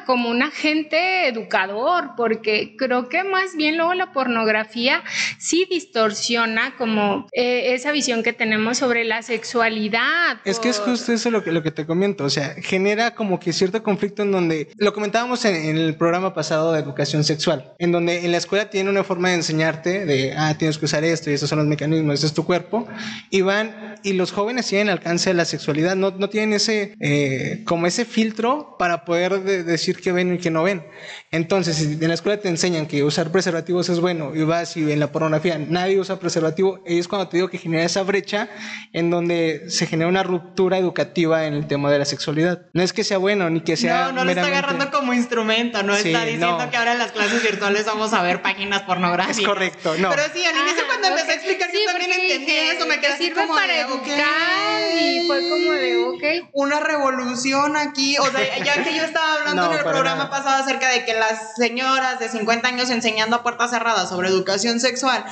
como 0.06 0.30
un 0.30 0.42
agente 0.42 1.28
educador, 1.28 2.12
porque 2.16 2.76
creo 2.78 3.10
que 3.10 3.24
más 3.24 3.56
bien 3.56 3.78
luego 3.78 3.94
la 3.94 4.12
pornografía 4.12 5.04
sí 5.38 5.68
distorsiona 5.70 6.76
como 6.78 7.28
eh, 7.31 7.74
esa 7.74 7.92
visión 7.92 8.24
que 8.24 8.34
tenemos 8.34 8.78
sobre 8.78 9.04
la 9.04 9.22
sexualidad. 9.22 10.40
Es 10.46 10.60
que 10.60 10.70
es 10.70 10.80
justo 10.80 11.12
eso 11.12 11.31
lo 11.31 11.44
que, 11.44 11.52
lo 11.52 11.64
que 11.64 11.72
te 11.72 11.86
comento, 11.86 12.26
o 12.26 12.30
sea, 12.30 12.56
genera 12.62 13.16
como 13.16 13.40
que 13.40 13.54
cierto 13.54 13.81
conflicto 13.84 14.24
en 14.24 14.31
donde, 14.31 14.72
lo 14.78 14.94
comentábamos 14.94 15.46
en, 15.46 15.56
en 15.56 15.78
el 15.78 15.96
programa 15.96 16.34
pasado 16.34 16.74
de 16.74 16.80
educación 16.80 17.24
sexual, 17.24 17.74
en 17.80 17.92
donde 17.92 18.25
en 18.25 18.32
la 18.32 18.38
escuela 18.38 18.70
tiene 18.70 18.90
una 18.90 19.04
forma 19.04 19.30
de 19.30 19.36
enseñarte 19.36 20.06
de, 20.06 20.34
ah, 20.38 20.56
tienes 20.58 20.78
que 20.78 20.86
usar 20.86 21.04
esto 21.04 21.30
y 21.30 21.34
estos 21.34 21.50
son 21.50 21.60
los 21.60 21.68
mecanismos, 21.68 22.16
este 22.16 22.28
es 22.28 22.34
tu 22.34 22.46
cuerpo, 22.46 22.88
y 23.30 23.42
van, 23.42 23.96
y 24.04 24.14
los 24.14 24.32
jóvenes 24.32 24.68
tienen 24.68 24.90
alcance 24.90 25.30
de 25.30 25.34
la 25.34 25.46
sexualidad, 25.46 25.96
no, 25.96 26.12
no 26.12 26.30
tienen 26.30 26.54
ese, 26.54 26.96
eh, 27.00 27.64
como 27.66 27.88
ese 27.88 28.06
filtro 28.06 28.75
para 28.78 29.06
poder 29.06 29.40
decir 29.69 30.01
que 30.01 30.12
ven 30.12 30.36
y 30.36 30.38
que 30.38 30.50
no 30.50 30.63
ven. 30.63 30.86
Entonces, 31.31 31.77
si 31.77 31.94
en 31.94 32.07
la 32.07 32.13
escuela 32.13 32.39
te 32.42 32.50
enseñan 32.50 32.88
que 32.88 33.04
usar 33.04 33.31
preservativos 33.31 33.88
es 33.89 34.00
bueno 34.00 34.36
y 34.36 34.44
vas 34.44 34.75
y 34.77 34.92
en 34.92 35.00
la 35.00 35.12
pornografía 35.12 35.57
nadie 35.60 36.00
usa 36.00 36.19
preservativo, 36.19 36.81
es 36.86 37.07
cuando 37.07 37.27
te 37.27 37.38
digo 37.38 37.50
que 37.50 37.57
genera 37.57 37.83
esa 37.83 38.04
brecha 38.04 38.50
en 38.94 39.10
donde 39.10 39.69
se 39.69 39.86
genera 39.86 40.10
una 40.10 40.24
ruptura 40.24 40.77
educativa 40.77 41.45
en 41.45 41.54
el 41.54 41.68
tema 41.68 41.92
de 41.92 42.00
la 42.00 42.06
sexualidad. 42.06 42.62
No 42.74 42.81
es 42.81 42.94
que 42.94 43.04
sea 43.04 43.18
bueno 43.18 43.50
ni 43.50 43.62
que 43.62 43.77
sea. 43.77 44.07
No, 44.07 44.13
no 44.13 44.25
lo 44.25 44.31
está 44.31 44.48
agarrando 44.48 44.89
como 44.92 45.13
instrumento, 45.13 45.83
no 45.83 45.95
está 45.95 46.25
diciendo 46.25 46.68
que 46.72 46.77
ahora 46.77 46.94
en 46.94 47.00
las 47.00 47.12
clases 47.12 47.44
virtuales 47.44 47.86
vamos 47.86 48.13
a 48.13 48.24
ver 48.24 48.42
páginas 48.42 48.81
pornográficas. 48.83 49.39
Es 49.39 49.45
correcto, 49.45 49.95
no. 50.00 50.10
Pero 50.10 50.24
sí, 50.33 50.44
al 50.44 50.56
inicio 50.56 50.83
cuando 50.88 51.07
empecé 51.10 51.31
a 51.31 51.36
explicar, 51.36 51.69
yo 51.72 51.80
también 51.86 52.12
entendí 52.12 52.51
eso, 52.51 52.88
me 52.88 53.00
quedé 53.00 53.13
así 53.13 53.31
como 53.31 53.54
para 53.56 53.81
educar 53.81 54.81
y 55.00 55.27
fue 55.27 55.50
como 55.50 55.72
de, 55.74 55.98
ok. 55.98 56.50
Una 56.54 56.80
revolución 56.80 57.77
aquí, 57.77 58.18
o 58.18 58.25
sea, 58.31 58.57
ya 58.63 58.83
que 58.83 58.95
yo 58.95 59.04
estaba 59.04 59.33
hablando 59.33 59.59
en 59.66 59.78
el 59.78 59.84
programa 59.84 60.30
pasado 60.30 60.64
acerca 60.64 60.90
de 60.90 61.06
que 61.06 61.14
las 61.14 61.56
señoras 61.56 62.20
de 62.20 62.30
50 62.30 62.68
años 62.68 62.90
enseñando 62.90 63.38
a 63.38 63.44
puertas 63.44 63.72
cerradas 63.72 64.10
sobre 64.10 64.30
educación 64.30 64.80
sexual, 64.80 65.24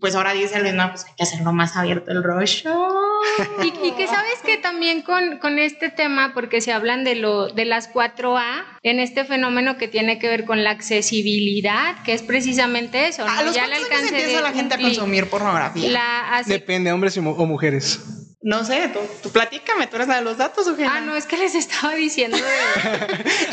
pues 0.00 0.14
ahora 0.14 0.32
dice 0.32 0.60
Luis, 0.60 0.74
no, 0.74 0.90
pues 0.90 1.04
hay 1.04 1.12
que 1.16 1.22
hacerlo 1.22 1.52
más 1.52 1.76
abierto 1.76 2.10
el 2.10 2.22
rollo. 2.22 2.88
y, 3.62 3.92
que 3.92 4.06
sabes 4.06 4.40
que 4.44 4.58
también 4.58 5.02
con, 5.02 5.38
con 5.38 5.58
este 5.58 5.90
tema, 5.90 6.32
porque 6.34 6.60
se 6.60 6.72
hablan 6.72 7.04
de, 7.04 7.14
lo, 7.14 7.48
de 7.48 7.64
las 7.64 7.92
4A, 7.92 8.64
en 8.82 9.00
este 9.00 9.24
fenómeno 9.24 9.76
que 9.76 9.88
tiene 9.88 10.18
que 10.18 10.28
ver 10.28 10.44
con 10.44 10.64
la 10.64 10.70
accesibilidad, 10.70 12.02
que 12.04 12.12
es 12.12 12.22
precisamente 12.22 13.08
eso. 13.08 13.24
¿A 13.26 13.42
los 13.42 13.54
ya 13.54 13.64
años 13.64 13.78
empieza 14.02 14.40
la 14.40 14.52
gente 14.52 14.74
a 14.74 14.78
consumir 14.78 15.28
pornografía? 15.28 16.42
Depende, 16.46 16.92
hombres 16.92 17.16
o 17.16 17.22
mujeres. 17.46 18.00
No 18.40 18.64
sé, 18.64 18.88
tú, 19.20 19.30
platícame, 19.30 19.88
tú 19.88 19.96
eres 19.96 20.06
la 20.06 20.16
de 20.16 20.22
los 20.22 20.38
datos, 20.38 20.64
Eugenia. 20.68 20.92
Ah, 20.94 21.00
no, 21.00 21.16
es 21.16 21.26
que 21.26 21.36
les 21.36 21.56
estaba 21.56 21.94
diciendo 21.94 22.36
de... 22.36 22.44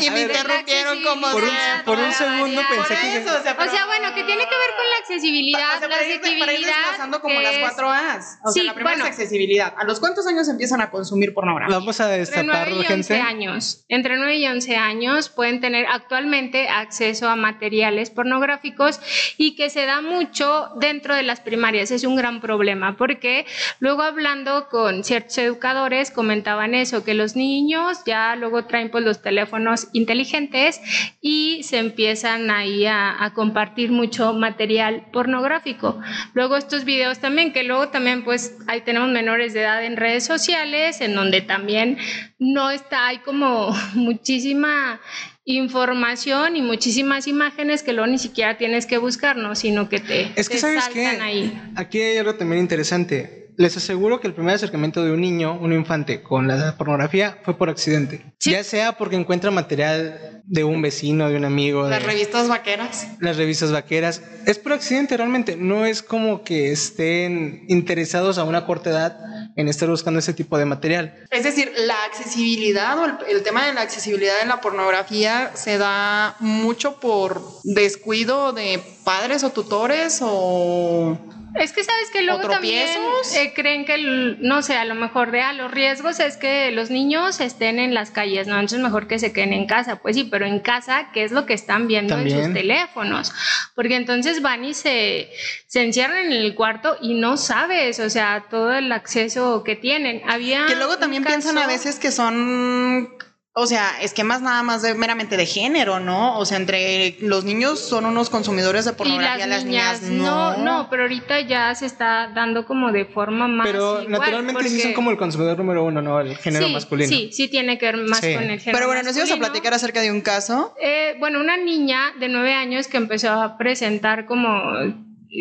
y 0.00 0.10
me 0.10 0.22
interrumpieron 0.22 1.02
como... 1.02 1.28
Por 1.32 1.42
un, 1.42 1.50
por 1.84 1.98
un 1.98 2.12
segundo 2.12 2.62
pensé 2.70 2.94
que... 2.94 3.16
Eso, 3.16 3.36
o, 3.36 3.42
sea, 3.42 3.56
o, 3.58 3.68
sea, 3.68 3.86
bueno, 3.86 4.14
que 4.14 4.22
tiene 4.22 4.44
que 4.44 4.56
ver 4.56 4.70
con 4.76 4.86
la 4.88 4.96
accesibilidad, 5.00 5.76
o 5.76 5.78
sea, 5.80 5.88
la 5.88 5.96
accesibilidad... 5.96 6.90
pasando 6.92 7.20
como 7.20 7.40
las 7.40 7.56
cuatro 7.56 7.90
A's. 7.90 8.38
O 8.44 8.52
sea, 8.52 8.62
la 8.62 8.74
primera 8.74 8.96
es 8.96 9.02
accesibilidad. 9.02 9.74
¿A 9.76 9.82
los 9.82 9.98
cuántos 9.98 10.24
años 10.28 10.48
empiezan 10.48 10.80
a 10.80 10.88
consumir 10.88 11.34
pornografía? 11.34 11.76
Vamos 11.76 11.98
a 11.98 12.06
destapar, 12.06 12.68
Entre 12.68 12.74
9 12.74 12.86
y 12.88 12.92
11 12.92 13.20
años. 13.20 13.84
Entre 13.88 14.16
9 14.16 14.36
y 14.36 14.46
11 14.46 14.76
años 14.76 15.30
pueden 15.30 15.60
tener 15.60 15.86
actualmente 15.86 16.68
acceso 16.68 17.28
a 17.28 17.34
materiales 17.34 18.10
pornográficos 18.10 19.00
y 19.36 19.56
que 19.56 19.68
se 19.68 19.84
da 19.84 20.00
mucho 20.00 20.68
dentro 20.76 21.16
de 21.16 21.24
las 21.24 21.40
primarias. 21.40 21.90
Es 21.90 22.04
un 22.04 22.14
gran 22.14 22.40
problema 22.40 22.96
porque 22.96 23.46
luego 23.80 24.02
hablando 24.02 24.68
con 24.68 24.75
ciertos 25.02 25.38
educadores 25.38 26.10
comentaban 26.10 26.74
eso, 26.74 27.04
que 27.04 27.14
los 27.14 27.36
niños 27.36 27.98
ya 28.06 28.36
luego 28.36 28.64
traen 28.64 28.90
pues 28.90 29.04
los 29.04 29.22
teléfonos 29.22 29.88
inteligentes 29.92 30.80
y 31.20 31.62
se 31.62 31.78
empiezan 31.78 32.50
ahí 32.50 32.86
a, 32.86 33.22
a 33.24 33.32
compartir 33.34 33.90
mucho 33.90 34.32
material 34.32 35.06
pornográfico. 35.12 36.00
Luego 36.34 36.56
estos 36.56 36.84
videos 36.84 37.18
también, 37.18 37.52
que 37.52 37.62
luego 37.62 37.88
también 37.88 38.24
pues 38.24 38.56
ahí 38.66 38.82
tenemos 38.82 39.10
menores 39.10 39.54
de 39.54 39.60
edad 39.60 39.84
en 39.84 39.96
redes 39.96 40.24
sociales, 40.24 41.00
en 41.00 41.14
donde 41.14 41.40
también 41.40 41.98
no 42.38 42.70
está, 42.70 43.08
hay 43.08 43.18
como 43.18 43.74
muchísima 43.94 45.00
información 45.44 46.56
y 46.56 46.62
muchísimas 46.62 47.28
imágenes 47.28 47.82
que 47.84 47.92
luego 47.92 48.08
ni 48.08 48.18
siquiera 48.18 48.58
tienes 48.58 48.84
que 48.84 48.98
buscar, 48.98 49.36
¿no? 49.36 49.54
Sino 49.54 49.88
que 49.88 50.00
te, 50.00 50.32
es 50.34 50.48
que, 50.48 50.58
¿sabes 50.58 50.82
saltan 50.84 51.22
ahí. 51.22 51.56
Aquí 51.76 52.00
hay 52.00 52.18
algo 52.18 52.34
también 52.34 52.60
interesante 52.60 53.45
les 53.56 53.76
aseguro 53.76 54.20
que 54.20 54.26
el 54.26 54.34
primer 54.34 54.54
acercamiento 54.54 55.04
de 55.04 55.12
un 55.12 55.20
niño, 55.20 55.58
un 55.60 55.72
infante, 55.72 56.22
con 56.22 56.46
la 56.46 56.76
pornografía 56.76 57.38
fue 57.44 57.56
por 57.56 57.70
accidente. 57.70 58.34
Ya 58.40 58.62
sea 58.64 58.92
porque 58.92 59.16
encuentra 59.16 59.50
material 59.50 60.42
de 60.44 60.64
un 60.64 60.82
vecino, 60.82 61.28
de 61.28 61.36
un 61.36 61.44
amigo. 61.44 61.88
Las 61.88 62.02
revistas 62.02 62.48
vaqueras. 62.48 63.08
Las 63.20 63.36
revistas 63.36 63.72
vaqueras. 63.72 64.22
Es 64.46 64.58
por 64.58 64.72
accidente 64.72 65.16
realmente. 65.16 65.56
No 65.56 65.86
es 65.86 66.02
como 66.02 66.44
que 66.44 66.70
estén 66.70 67.64
interesados 67.68 68.38
a 68.38 68.44
una 68.44 68.66
corta 68.66 68.90
edad 68.90 69.18
en 69.56 69.68
estar 69.68 69.88
buscando 69.88 70.20
ese 70.20 70.34
tipo 70.34 70.58
de 70.58 70.66
material. 70.66 71.14
Es 71.30 71.44
decir, 71.44 71.72
la 71.76 72.04
accesibilidad 72.04 72.98
o 72.98 73.06
el 73.28 73.42
tema 73.42 73.66
de 73.66 73.72
la 73.72 73.80
accesibilidad 73.80 74.40
en 74.42 74.48
la 74.48 74.60
pornografía 74.60 75.52
se 75.54 75.78
da 75.78 76.36
mucho 76.40 77.00
por 77.00 77.42
descuido 77.64 78.52
de 78.52 78.82
padres 79.04 79.44
o 79.44 79.50
tutores 79.50 80.20
o 80.22 81.18
es 81.58 81.72
que 81.72 81.84
sabes 81.84 82.10
que 82.12 82.22
luego 82.22 82.48
también 82.48 82.88
eh, 83.36 83.52
creen 83.54 83.84
que, 83.84 83.98
no 84.40 84.62
sé, 84.62 84.76
a 84.76 84.84
lo 84.84 84.94
mejor 84.94 85.30
de 85.30 85.40
a 85.40 85.52
los 85.52 85.70
riesgos 85.70 86.20
es 86.20 86.36
que 86.36 86.70
los 86.72 86.90
niños 86.90 87.40
estén 87.40 87.78
en 87.78 87.94
las 87.94 88.10
calles, 88.10 88.46
¿no? 88.46 88.54
Entonces 88.54 88.80
mejor 88.80 89.06
que 89.06 89.18
se 89.18 89.32
queden 89.32 89.52
en 89.52 89.66
casa. 89.66 89.96
Pues 89.96 90.16
sí, 90.16 90.24
pero 90.24 90.46
en 90.46 90.60
casa, 90.60 91.10
¿qué 91.12 91.24
es 91.24 91.32
lo 91.32 91.46
que 91.46 91.54
están 91.54 91.86
viendo 91.86 92.18
en 92.18 92.30
sus 92.30 92.52
teléfonos? 92.52 93.32
Porque 93.74 93.96
entonces 93.96 94.42
van 94.42 94.64
y 94.64 94.74
se, 94.74 95.30
se 95.66 95.82
encierran 95.82 96.26
en 96.26 96.32
el 96.32 96.54
cuarto 96.54 96.96
y 97.00 97.14
no 97.14 97.36
sabes, 97.36 98.00
o 98.00 98.10
sea, 98.10 98.46
todo 98.50 98.72
el 98.72 98.92
acceso 98.92 99.62
que 99.64 99.76
tienen. 99.76 100.22
Había 100.28 100.66
que 100.66 100.76
luego 100.76 100.98
también 100.98 101.24
piensan 101.24 101.58
a 101.58 101.66
veces 101.66 101.98
que 101.98 102.10
son 102.10 103.16
o 103.58 103.66
sea, 103.66 104.02
esquemas 104.02 104.42
nada 104.42 104.62
más 104.62 104.82
de 104.82 104.94
meramente 104.94 105.38
de 105.38 105.46
género, 105.46 105.98
¿no? 105.98 106.38
O 106.38 106.44
sea, 106.44 106.58
entre 106.58 107.16
los 107.20 107.44
niños 107.44 107.80
son 107.80 108.04
unos 108.04 108.28
consumidores 108.28 108.84
de 108.84 108.92
pornografía, 108.92 109.46
y 109.46 109.48
las, 109.48 109.64
niñas, 109.64 110.02
no. 110.02 110.58
no. 110.58 110.88
pero 110.90 111.04
ahorita 111.04 111.40
ya 111.40 111.74
se 111.74 111.86
está 111.86 112.30
dando 112.34 112.66
como 112.66 112.92
de 112.92 113.06
forma 113.06 113.48
más. 113.48 113.66
Pero 113.66 114.06
naturalmente 114.06 114.68
sí 114.68 114.78
son 114.82 114.92
como 114.92 115.10
el 115.10 115.16
consumidor 115.16 115.56
número 115.56 115.84
uno, 115.84 116.02
¿no? 116.02 116.20
El 116.20 116.36
género 116.36 116.68
masculino. 116.68 117.08
Sí, 117.08 117.30
sí 117.32 117.48
tiene 117.48 117.78
que 117.78 117.86
ver 117.86 117.96
más 117.96 118.20
con 118.20 118.28
el 118.28 118.60
género. 118.60 118.72
Pero 118.72 118.86
bueno, 118.88 119.02
nos 119.02 119.16
ibas 119.16 119.30
a 119.30 119.36
platicar 119.38 119.72
acerca 119.72 120.02
de 120.02 120.10
un 120.10 120.20
caso. 120.20 120.74
Eh, 120.78 121.16
bueno, 121.18 121.40
una 121.40 121.56
niña 121.56 122.12
de 122.20 122.28
nueve 122.28 122.52
años 122.52 122.88
que 122.88 122.98
empezó 122.98 123.30
a 123.30 123.56
presentar 123.56 124.26
como 124.26 124.60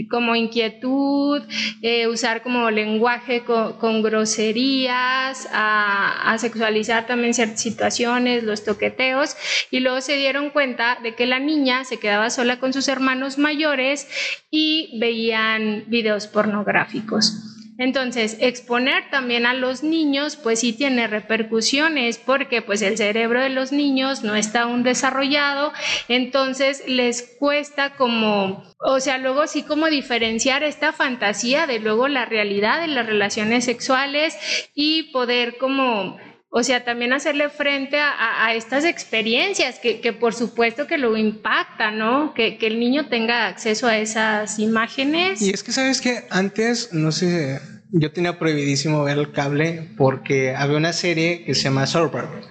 como 0.10 0.36
inquietud, 0.36 1.42
eh, 1.82 2.08
usar 2.08 2.42
como 2.44 2.70
lenguaje 2.72 3.44
con, 3.44 4.02
groserías, 4.02 5.48
a, 5.52 6.36
sexualizar 6.38 7.08
también 7.08 7.34
ciertas 7.34 7.62
situaciones, 7.62 8.44
los 8.44 8.64
toqueteos, 8.64 9.36
y 9.72 9.80
luego 9.80 10.02
se 10.02 10.18
dieron 10.18 10.50
cuenta 10.50 10.98
de 11.02 11.16
que 11.16 11.26
la 11.26 11.40
niña 11.40 11.86
se 11.86 11.98
quedaba 11.98 12.30
sola 12.30 12.60
con 12.60 12.74
sus 12.74 12.88
hermanos 12.88 13.38
mayores 13.38 14.08
y 14.52 14.98
veían 15.00 15.86
videos 15.88 16.28
pornográficos. 16.28 17.55
Entonces, 17.78 18.38
exponer 18.40 19.10
también 19.10 19.46
a 19.46 19.54
los 19.54 19.84
niños, 19.84 20.38
pues 20.38 20.62
sí 20.62 20.72
tiene 20.72 21.08
repercusiones 21.08 22.18
porque 22.18 22.62
pues 22.62 22.82
el 22.82 22.98
cerebro 22.98 23.42
de 23.42 23.50
los 23.50 23.74
niños 23.74 24.24
no 24.24 24.36
está 24.36 24.62
aún 24.62 24.84
desarrollado, 24.84 25.74
entonces 26.08 26.84
les 26.88 27.36
cuesta 27.38 27.96
como, 27.96 28.64
o 28.80 29.00
sea, 29.02 29.18
luego 29.18 29.48
sí 29.48 29.64
como 29.64 29.88
diferenciar 29.88 30.64
esta 30.64 30.94
fantasía 30.94 31.68
de 31.68 31.80
luego 31.80 32.08
la 32.08 32.26
realidad 32.26 32.80
de 32.80 32.88
las 32.88 33.06
relaciones 33.06 33.66
sexuales 33.66 34.38
y 34.74 35.12
poder 35.12 35.58
como 35.58 36.18
o 36.58 36.64
sea, 36.64 36.86
también 36.86 37.12
hacerle 37.12 37.50
frente 37.50 37.98
a, 38.00 38.54
estas 38.56 38.86
experiencias 38.86 39.78
que, 39.78 40.14
por 40.14 40.34
supuesto 40.34 40.88
que 40.88 40.98
lo 40.98 41.18
impacta, 41.18 41.92
¿no? 41.92 42.34
Que, 42.34 42.58
el 42.62 42.80
niño 42.80 43.10
tenga 43.10 43.48
acceso 43.48 43.88
a 43.88 43.98
esas 43.98 44.58
imágenes. 44.58 45.42
Y 45.42 45.50
es 45.50 45.64
que, 45.64 45.74
¿sabes 45.74 46.00
que 46.00 46.24
Antes, 46.30 46.94
no 46.94 47.12
sé, 47.12 47.60
yo 47.92 48.14
tenía 48.14 48.40
prohibidísimo 48.40 49.04
ver 49.04 49.18
el 49.18 49.34
cable 49.34 49.90
porque 49.98 50.56
había 50.56 50.78
una 50.78 50.94
serie 50.94 51.44
que 51.44 51.56
se 51.56 51.64
llama 51.64 51.88
Survivor. 51.88 52.44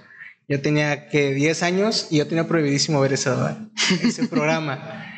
Yo 0.47 0.61
tenía 0.61 1.09
que 1.09 1.33
10 1.33 1.63
años 1.63 2.09
y 2.11 2.17
yo 2.19 2.27
tenía 2.27 2.47
prohibidísimo 2.47 3.01
ver 3.01 3.13
ese, 3.13 3.31
ese 4.03 4.27
programa. 4.29 5.15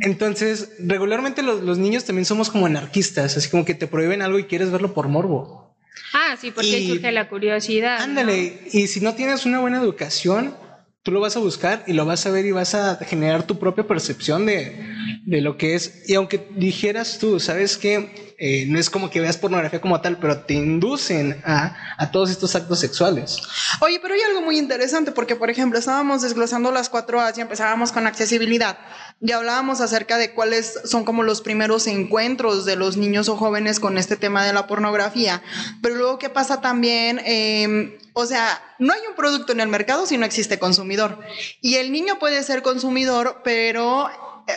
Entonces, 0.00 0.72
regularmente 0.78 1.42
los, 1.42 1.60
los 1.60 1.76
niños 1.76 2.06
también 2.06 2.24
somos 2.24 2.48
como 2.48 2.64
anarquistas, 2.64 3.36
así 3.36 3.50
como 3.50 3.66
que 3.66 3.74
te 3.74 3.86
prohíben 3.86 4.22
algo 4.22 4.38
y 4.38 4.44
quieres 4.44 4.70
verlo 4.70 4.94
por 4.94 5.08
morbo. 5.08 5.69
Ah, 6.12 6.36
sí, 6.40 6.50
porque 6.50 6.86
surge 6.86 7.12
la 7.12 7.28
curiosidad. 7.28 8.00
Ándale, 8.00 8.62
y 8.72 8.86
si 8.86 9.00
no 9.00 9.14
tienes 9.14 9.46
una 9.46 9.60
buena 9.60 9.78
educación, 9.78 10.54
tú 11.02 11.12
lo 11.12 11.20
vas 11.20 11.36
a 11.36 11.40
buscar 11.40 11.84
y 11.86 11.92
lo 11.92 12.04
vas 12.04 12.26
a 12.26 12.30
ver 12.30 12.46
y 12.46 12.52
vas 12.52 12.74
a 12.74 12.96
generar 12.96 13.46
tu 13.46 13.58
propia 13.58 13.86
percepción 13.86 14.46
de, 14.46 14.89
de 15.24 15.40
lo 15.40 15.56
que 15.56 15.74
es. 15.74 16.02
Y 16.08 16.14
aunque 16.14 16.48
dijeras 16.56 17.18
tú, 17.18 17.40
¿sabes 17.40 17.76
qué? 17.76 18.34
Eh, 18.38 18.64
no 18.68 18.78
es 18.78 18.88
como 18.88 19.10
que 19.10 19.20
veas 19.20 19.36
pornografía 19.36 19.82
como 19.82 20.00
tal, 20.00 20.18
pero 20.18 20.38
te 20.44 20.54
inducen 20.54 21.42
a, 21.44 21.76
a, 21.98 22.10
todos 22.10 22.30
estos 22.30 22.56
actos 22.56 22.80
sexuales. 22.80 23.38
Oye, 23.80 24.00
pero 24.00 24.14
hay 24.14 24.22
algo 24.22 24.40
muy 24.40 24.58
interesante 24.58 25.12
porque, 25.12 25.36
por 25.36 25.50
ejemplo, 25.50 25.78
estábamos 25.78 26.22
desglosando 26.22 26.72
las 26.72 26.88
cuatro 26.88 27.20
A's 27.20 27.36
y 27.36 27.42
empezábamos 27.42 27.92
con 27.92 28.06
accesibilidad. 28.06 28.78
Ya 29.20 29.36
hablábamos 29.36 29.82
acerca 29.82 30.16
de 30.16 30.32
cuáles 30.32 30.80
son 30.84 31.04
como 31.04 31.22
los 31.22 31.42
primeros 31.42 31.86
encuentros 31.86 32.64
de 32.64 32.76
los 32.76 32.96
niños 32.96 33.28
o 33.28 33.36
jóvenes 33.36 33.78
con 33.78 33.98
este 33.98 34.16
tema 34.16 34.46
de 34.46 34.54
la 34.54 34.66
pornografía. 34.66 35.42
Pero 35.82 35.96
luego, 35.96 36.18
¿qué 36.18 36.30
pasa 36.30 36.62
también? 36.62 37.20
Eh, 37.26 37.98
o 38.14 38.24
sea, 38.24 38.62
no 38.78 38.94
hay 38.94 39.00
un 39.08 39.14
producto 39.14 39.52
en 39.52 39.60
el 39.60 39.68
mercado 39.68 40.06
si 40.06 40.16
no 40.16 40.24
existe 40.24 40.58
consumidor. 40.58 41.20
Y 41.60 41.74
el 41.74 41.92
niño 41.92 42.18
puede 42.18 42.42
ser 42.42 42.62
consumidor, 42.62 43.42
pero 43.44 44.08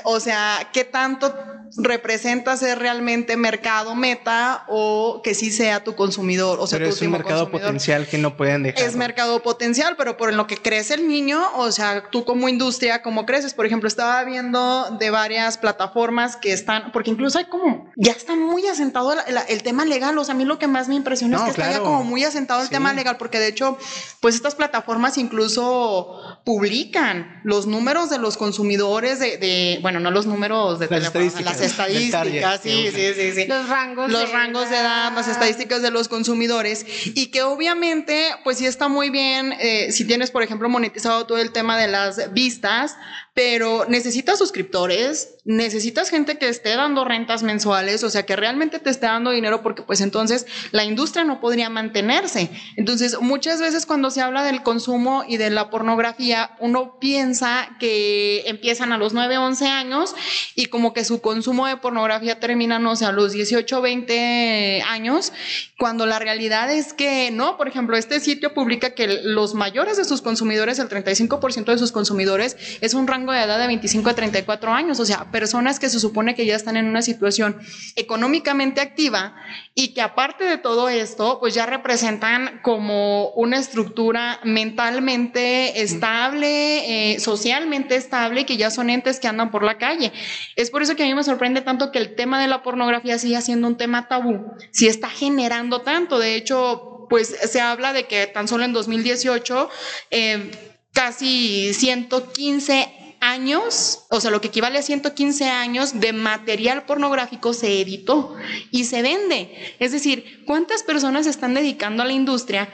o 0.03 0.19
sea, 0.19 0.69
¿qué 0.71 0.83
tanto 0.83 1.33
representa 1.77 2.55
ser 2.57 2.79
realmente 2.79 3.37
mercado 3.37 3.95
meta 3.95 4.65
o 4.67 5.21
que 5.23 5.33
sí 5.33 5.51
sea 5.51 5.83
tu 5.83 5.95
consumidor? 5.95 6.59
O 6.59 6.67
sea, 6.67 6.79
pero 6.79 6.89
es 6.89 7.01
un 7.01 7.11
mercado 7.11 7.49
potencial 7.49 8.07
que 8.07 8.17
no 8.17 8.37
pueden 8.37 8.63
dejar. 8.63 8.83
Es 8.83 8.95
mercado 8.95 9.41
potencial, 9.41 9.95
pero 9.97 10.17
por 10.17 10.33
lo 10.33 10.47
que 10.47 10.57
crece 10.57 10.95
el 10.95 11.07
niño, 11.07 11.41
o 11.55 11.71
sea, 11.71 12.03
tú 12.11 12.25
como 12.25 12.49
industria, 12.49 13.01
¿cómo 13.01 13.25
creces? 13.25 13.53
Por 13.53 13.65
ejemplo, 13.65 13.87
estaba 13.87 14.23
viendo 14.23 14.97
de 14.99 15.09
varias 15.09 15.57
plataformas 15.57 16.35
que 16.35 16.53
están, 16.53 16.91
porque 16.91 17.11
incluso 17.11 17.39
hay 17.39 17.45
como, 17.45 17.91
ya 17.95 18.11
está 18.11 18.35
muy 18.35 18.67
asentado 18.67 19.13
el, 19.47 19.63
tema 19.63 19.85
legal, 19.85 20.17
o 20.17 20.23
sea, 20.23 20.35
a 20.35 20.37
mí 20.37 20.45
lo 20.45 20.59
que 20.59 20.67
más 20.67 20.87
me 20.87 20.95
impresiona 20.95 21.37
es 21.37 21.43
que 21.43 21.49
está 21.51 21.71
ya 21.71 21.79
como 21.79 22.03
muy 22.03 22.23
asentado 22.23 22.61
el 22.61 22.69
tema 22.69 22.93
legal, 22.93 23.17
porque 23.17 23.39
de 23.39 23.47
hecho, 23.47 23.77
pues 24.19 24.35
estas 24.35 24.55
plataformas 24.55 25.17
incluso 25.17 26.39
publican 26.43 27.41
los 27.43 27.65
números 27.65 28.09
de 28.09 28.17
los 28.17 28.37
consumidores 28.37 29.19
de 29.19 29.79
bueno, 29.81 29.99
no 29.99 30.11
los 30.11 30.25
números 30.25 30.79
de 30.79 30.87
las 30.87 31.05
estadísticas, 31.05 31.59
las 31.59 31.61
estadísticas, 31.63 32.61
sí, 32.61 32.89
sí, 32.93 33.13
sí, 33.13 33.31
sí, 33.33 33.45
Los 33.47 33.67
rangos. 33.69 34.11
Los 34.11 34.27
de 34.27 34.33
rangos 34.33 34.69
de 34.69 34.77
edad, 34.77 35.11
las 35.13 35.27
estadísticas 35.27 35.81
de 35.81 35.91
los 35.91 36.07
consumidores 36.07 36.85
y 37.05 37.27
que 37.27 37.41
obviamente, 37.43 38.31
pues 38.43 38.57
sí 38.57 38.65
está 38.65 38.87
muy 38.87 39.09
bien 39.09 39.53
eh, 39.59 39.91
si 39.91 40.05
tienes, 40.05 40.31
por 40.31 40.43
ejemplo, 40.43 40.69
monetizado 40.69 41.25
todo 41.25 41.37
el 41.37 41.51
tema 41.51 41.77
de 41.77 41.87
las 41.87 42.33
vistas, 42.33 42.95
pero 43.33 43.85
necesitas 43.87 44.37
suscriptores, 44.37 45.35
necesitas 45.45 46.09
gente 46.09 46.37
que 46.37 46.47
esté 46.47 46.75
dando 46.75 47.03
rentas 47.03 47.43
mensuales, 47.43 48.03
o 48.03 48.09
sea, 48.09 48.25
que 48.25 48.35
realmente 48.35 48.79
te 48.79 48.89
esté 48.89 49.07
dando 49.07 49.31
dinero 49.31 49.61
porque 49.61 49.81
pues 49.81 49.99
entonces 49.99 50.45
la 50.71 50.85
industria 50.85 51.25
no 51.25 51.41
podría 51.41 51.69
mantenerse. 51.69 52.49
Entonces, 52.77 53.19
muchas 53.19 53.59
veces 53.59 53.85
cuando 53.85 54.09
se 54.09 54.21
habla 54.21 54.43
del 54.43 54.63
consumo 54.63 55.25
y 55.27 55.37
de 55.37 55.49
la 55.49 55.69
pornografía, 55.69 56.55
uno 56.59 56.97
piensa 56.97 57.75
que 57.79 58.43
empiezan 58.47 58.93
a 58.93 58.97
los 58.97 59.13
9, 59.13 59.37
11 59.37 59.67
años 59.67 60.15
y 60.55 60.67
como 60.67 60.93
que 60.93 61.03
su 61.03 61.19
consumo 61.19 61.67
de 61.67 61.75
pornografía 61.75 62.39
termina, 62.39 62.79
no 62.79 62.95
sé, 62.95 63.05
a 63.05 63.11
los 63.11 63.33
18, 63.33 63.81
20 63.81 64.83
años, 64.87 65.33
cuando 65.77 66.05
la 66.05 66.19
realidad 66.19 66.71
es 66.71 66.93
que 66.93 67.31
no, 67.31 67.57
por 67.57 67.67
ejemplo, 67.67 67.97
este 67.97 68.21
sitio 68.21 68.53
publica 68.53 68.91
que 68.91 69.07
los 69.23 69.55
mayores 69.55 69.97
de 69.97 70.05
sus 70.05 70.21
consumidores, 70.21 70.79
el 70.79 70.87
35% 70.87 71.65
de 71.65 71.77
sus 71.77 71.91
consumidores, 71.91 72.55
es 72.79 72.93
un 72.93 73.07
rango 73.07 73.33
de 73.33 73.43
edad 73.43 73.59
de 73.59 73.67
25 73.67 74.09
a 74.09 74.13
34 74.13 74.71
años, 74.71 74.99
o 75.01 75.05
sea, 75.05 75.27
personas 75.33 75.79
que 75.79 75.89
se 75.89 75.99
supone 75.99 76.35
que 76.35 76.45
ya 76.45 76.55
están 76.55 76.77
en 76.77 76.85
una 76.85 77.01
situación 77.01 77.59
económicamente 77.97 78.79
activa 78.79 79.35
y 79.75 79.93
que 79.93 80.01
aparte 80.01 80.43
de 80.45 80.57
todo 80.57 80.87
esto, 80.87 81.39
pues 81.41 81.55
ya 81.55 81.65
representan 81.65 82.61
como 82.61 83.29
una 83.31 83.57
estructura 83.57 84.39
mentalmente 84.43 85.81
estable, 85.81 87.13
eh, 87.13 87.19
socialmente 87.19 87.95
estable, 87.95 88.45
que 88.45 88.55
ya 88.55 88.69
son 88.69 88.91
entes 88.91 89.19
que 89.19 89.27
andan 89.27 89.49
por 89.49 89.63
la 89.63 89.79
calle. 89.79 90.13
Es 90.55 90.69
por 90.69 90.83
eso 90.83 90.95
que 90.95 91.03
a 91.03 91.07
mí 91.07 91.15
me 91.15 91.23
sorprende 91.23 91.61
tanto 91.61 91.91
que 91.91 91.97
el 91.97 92.15
tema 92.15 92.39
de 92.39 92.47
la 92.47 92.61
pornografía 92.61 93.17
siga 93.17 93.41
siendo 93.41 93.67
un 93.67 93.75
tema 93.75 94.07
tabú, 94.07 94.53
si 94.71 94.87
está 94.87 95.09
generando 95.09 95.81
tanto. 95.81 96.19
De 96.19 96.35
hecho, 96.35 97.07
pues 97.09 97.27
se 97.27 97.59
habla 97.59 97.91
de 97.91 98.05
que 98.05 98.27
tan 98.27 98.47
solo 98.47 98.65
en 98.65 98.73
2018 98.73 99.69
eh, 100.11 100.51
casi 100.93 101.73
115 101.73 103.02
años, 103.23 104.05
o 104.09 104.19
sea, 104.19 104.31
lo 104.31 104.41
que 104.41 104.49
equivale 104.49 104.77
a 104.77 104.81
115 104.81 105.45
años 105.49 105.99
de 106.01 106.11
material 106.11 106.85
pornográfico 106.85 107.53
se 107.53 107.79
editó 107.79 108.35
y 108.69 108.83
se 108.83 109.01
vende. 109.01 109.75
Es 109.79 109.93
decir, 109.93 110.43
¿cuántas 110.45 110.83
personas 110.83 111.23
se 111.23 111.31
están 111.31 111.53
dedicando 111.53 112.03
a 112.03 112.05
la 112.05 112.11
industria? 112.11 112.69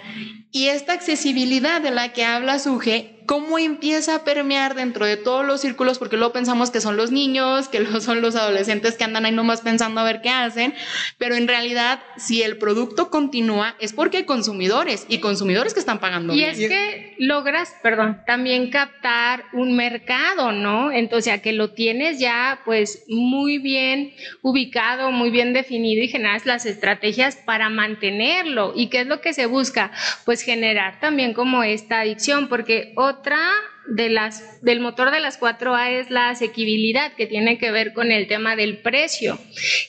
Y 0.51 0.67
esta 0.67 0.93
accesibilidad 0.93 1.81
de 1.81 1.91
la 1.91 2.13
que 2.13 2.25
habla 2.25 2.57
Suge 2.57 3.18
cómo 3.29 3.59
empieza 3.59 4.15
a 4.15 4.23
permear 4.23 4.73
dentro 4.73 5.05
de 5.05 5.15
todos 5.15 5.45
los 5.45 5.61
círculos, 5.61 5.99
porque 5.99 6.17
luego 6.17 6.33
pensamos 6.33 6.71
que 6.71 6.81
son 6.81 6.97
los 6.97 7.11
niños, 7.11 7.67
que 7.67 7.85
son 8.01 8.21
los 8.21 8.35
adolescentes 8.35 8.97
que 8.97 9.03
andan 9.03 9.23
ahí 9.23 9.31
nomás 9.31 9.61
pensando 9.61 10.01
a 10.01 10.03
ver 10.03 10.21
qué 10.23 10.31
hacen, 10.31 10.73
pero 11.19 11.35
en 11.35 11.47
realidad 11.47 11.99
si 12.17 12.41
el 12.41 12.57
producto 12.57 13.11
continúa 13.11 13.75
es 13.79 13.93
porque 13.93 14.17
hay 14.17 14.23
consumidores 14.23 15.05
y 15.09 15.19
consumidores 15.19 15.75
que 15.75 15.79
están 15.79 15.99
pagando. 15.99 16.33
Y 16.33 16.43
es 16.43 16.57
que 16.57 17.13
logras, 17.19 17.75
perdón, 17.83 18.19
también 18.25 18.71
captar 18.71 19.43
un 19.53 19.75
mercado, 19.75 20.51
¿no? 20.51 20.91
Entonces, 20.91 21.31
a 21.31 21.37
que 21.37 21.53
lo 21.53 21.69
tienes 21.69 22.17
ya 22.17 22.61
pues 22.65 23.03
muy 23.09 23.59
bien 23.59 24.11
ubicado, 24.41 25.11
muy 25.11 25.29
bien 25.29 25.53
definido 25.53 26.03
y 26.03 26.07
generas 26.07 26.47
las 26.47 26.65
estrategias 26.65 27.35
para 27.35 27.69
mantenerlo. 27.69 28.73
¿Y 28.75 28.87
qué 28.87 29.01
es 29.01 29.07
lo 29.07 29.21
que 29.21 29.33
se 29.33 29.45
busca? 29.45 29.91
Pues 30.25 30.41
generar 30.41 30.99
también 30.99 31.35
como 31.35 31.61
esta 31.63 31.99
adicción, 31.99 32.47
porque 32.49 32.91
otra 32.95 33.18
encontrar 33.19 33.78
de 33.89 34.09
las, 34.09 34.61
del 34.63 34.79
motor 34.79 35.11
de 35.11 35.19
las 35.19 35.39
4A 35.39 35.91
es 35.91 36.09
la 36.09 36.29
asequibilidad, 36.29 37.13
que 37.13 37.25
tiene 37.25 37.57
que 37.57 37.71
ver 37.71 37.93
con 37.93 38.11
el 38.11 38.27
tema 38.27 38.55
del 38.55 38.77
precio, 38.77 39.39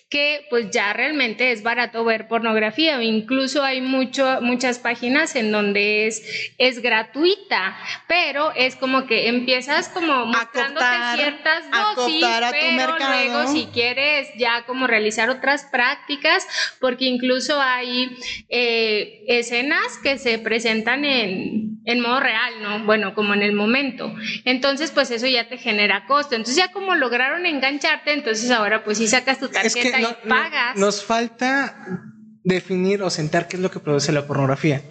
que 0.08 0.46
pues 0.48 0.70
ya 0.70 0.92
realmente 0.92 1.52
es 1.52 1.62
barato 1.62 2.04
ver 2.04 2.26
pornografía, 2.26 2.98
o 2.98 3.02
incluso 3.02 3.62
hay 3.62 3.80
mucho, 3.80 4.40
muchas 4.40 4.78
páginas 4.78 5.36
en 5.36 5.52
donde 5.52 6.06
es, 6.06 6.52
es 6.58 6.80
gratuita, 6.80 7.76
pero 8.08 8.52
es 8.56 8.74
como 8.76 9.06
que 9.06 9.28
empiezas 9.28 9.88
como 9.88 10.26
mostrándote 10.26 10.86
ciertas 11.16 11.70
dosis, 11.70 12.26
pero 12.52 12.96
luego 12.98 13.52
si 13.52 13.66
quieres 13.66 14.28
ya 14.38 14.64
como 14.66 14.86
realizar 14.86 15.28
otras 15.28 15.66
prácticas, 15.70 16.46
porque 16.80 17.04
incluso 17.04 17.60
hay 17.60 18.16
eh, 18.48 19.24
escenas 19.28 19.98
que 20.02 20.16
se 20.16 20.38
presentan 20.38 21.04
en, 21.04 21.80
en 21.84 22.00
modo 22.00 22.20
real, 22.20 22.54
¿no? 22.62 22.84
Bueno, 22.84 23.14
como 23.14 23.34
en 23.34 23.42
el 23.42 23.52
momento. 23.52 23.89
Entonces, 24.44 24.90
pues 24.90 25.10
eso 25.10 25.26
ya 25.26 25.48
te 25.48 25.58
genera 25.58 26.06
costo. 26.06 26.34
Entonces 26.34 26.56
ya 26.56 26.72
como 26.72 26.94
lograron 26.94 27.46
engancharte, 27.46 28.12
entonces 28.12 28.50
ahora 28.50 28.84
pues 28.84 28.98
si 28.98 29.08
sacas 29.08 29.38
tu 29.38 29.48
tarjeta 29.48 30.00
y 30.00 30.28
pagas. 30.28 30.76
nos 30.76 31.04
falta 31.04 32.04
definir 32.44 33.02
o 33.02 33.10
sentar 33.10 33.48
qué 33.48 33.56
es 33.56 33.62
lo 33.62 33.70
que 33.70 33.80
produce 33.80 34.12
la 34.12 34.26
pornografía. 34.26 34.82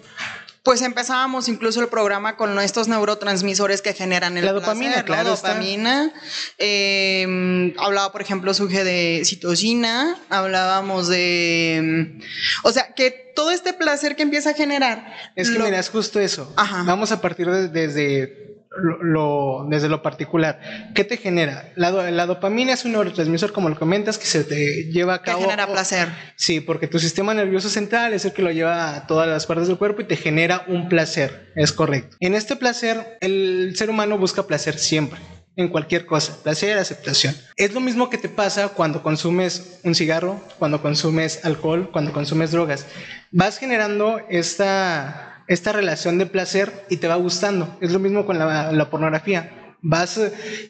Pues 0.62 0.82
empezábamos 0.82 1.48
incluso 1.48 1.80
el 1.80 1.88
programa 1.88 2.36
con 2.36 2.58
estos 2.60 2.86
neurotransmisores 2.86 3.80
que 3.80 3.94
generan 3.94 4.36
el 4.36 4.44
la 4.44 4.52
dopamina, 4.52 5.02
claro. 5.04 5.30
La 5.30 5.30
dopamina. 5.30 6.12
Em, 6.58 7.72
hablaba, 7.78 8.12
por 8.12 8.20
ejemplo, 8.20 8.52
Suge 8.52 8.84
de 8.84 9.22
citosina. 9.24 10.18
Hablábamos 10.28 11.08
de. 11.08 11.76
Em, 11.76 12.20
o 12.62 12.72
sea, 12.72 12.92
que 12.94 13.32
todo 13.34 13.52
este 13.52 13.72
placer 13.72 14.16
que 14.16 14.22
empieza 14.22 14.50
a 14.50 14.54
generar. 14.54 15.14
Es 15.34 15.50
que 15.50 15.58
mira, 15.58 15.78
es 15.78 15.88
justo 15.88 16.20
eso. 16.20 16.54
Vamos 16.84 17.10
a 17.10 17.22
partir 17.22 17.48
desde 17.48 18.59
lo, 18.78 19.66
desde 19.68 19.88
lo 19.88 20.02
particular. 20.02 20.60
¿Qué 20.94 21.04
te 21.04 21.16
genera? 21.16 21.72
La, 21.74 21.90
la, 22.10 22.26
dopamina 22.26 22.72
es 22.72 22.84
un 22.84 22.92
neurotransmisor, 22.92 23.52
como 23.52 23.68
lo 23.68 23.78
comentas, 23.78 24.18
que 24.18 24.26
se 24.26 24.44
te 24.44 24.84
lleva 24.84 25.14
a 25.14 25.22
cabo. 25.22 25.38
Te 25.38 25.44
genera 25.44 25.66
placer. 25.66 26.08
Sí, 26.36 26.60
porque 26.60 26.86
tu 26.86 26.98
sistema 26.98 27.34
nervioso 27.34 27.68
central 27.68 28.14
es 28.14 28.24
el 28.24 28.32
que 28.32 28.42
lo 28.42 28.52
lleva 28.52 28.94
a 28.94 29.06
todas 29.06 29.28
las 29.28 29.46
partes 29.46 29.68
del 29.68 29.76
cuerpo 29.76 30.02
y 30.02 30.04
te 30.04 30.16
genera 30.16 30.64
un 30.68 30.88
placer. 30.88 31.52
Es 31.56 31.72
correcto. 31.72 32.16
En 32.20 32.34
este 32.34 32.56
placer, 32.56 33.18
el 33.20 33.72
ser 33.76 33.90
humano 33.90 34.18
busca 34.18 34.46
placer 34.46 34.78
siempre. 34.78 35.18
En 35.56 35.68
cualquier 35.68 36.06
cosa, 36.06 36.40
placer, 36.42 36.78
aceptación. 36.78 37.34
Es 37.56 37.74
lo 37.74 37.80
mismo 37.80 38.08
que 38.08 38.18
te 38.18 38.28
pasa 38.28 38.68
cuando 38.68 39.02
consumes 39.02 39.80
un 39.82 39.94
cigarro, 39.96 40.40
cuando 40.58 40.80
consumes 40.80 41.44
alcohol, 41.44 41.90
cuando 41.92 42.12
consumes 42.12 42.52
drogas. 42.52 42.86
Vas 43.32 43.58
generando 43.58 44.20
esta 44.30 45.29
esta 45.50 45.72
relación 45.72 46.16
de 46.16 46.26
placer 46.26 46.86
y 46.90 46.98
te 46.98 47.08
va 47.08 47.16
gustando. 47.16 47.76
Es 47.80 47.90
lo 47.90 47.98
mismo 47.98 48.24
con 48.24 48.38
la, 48.38 48.88
pornografía 48.88 49.74
vas, 49.82 50.20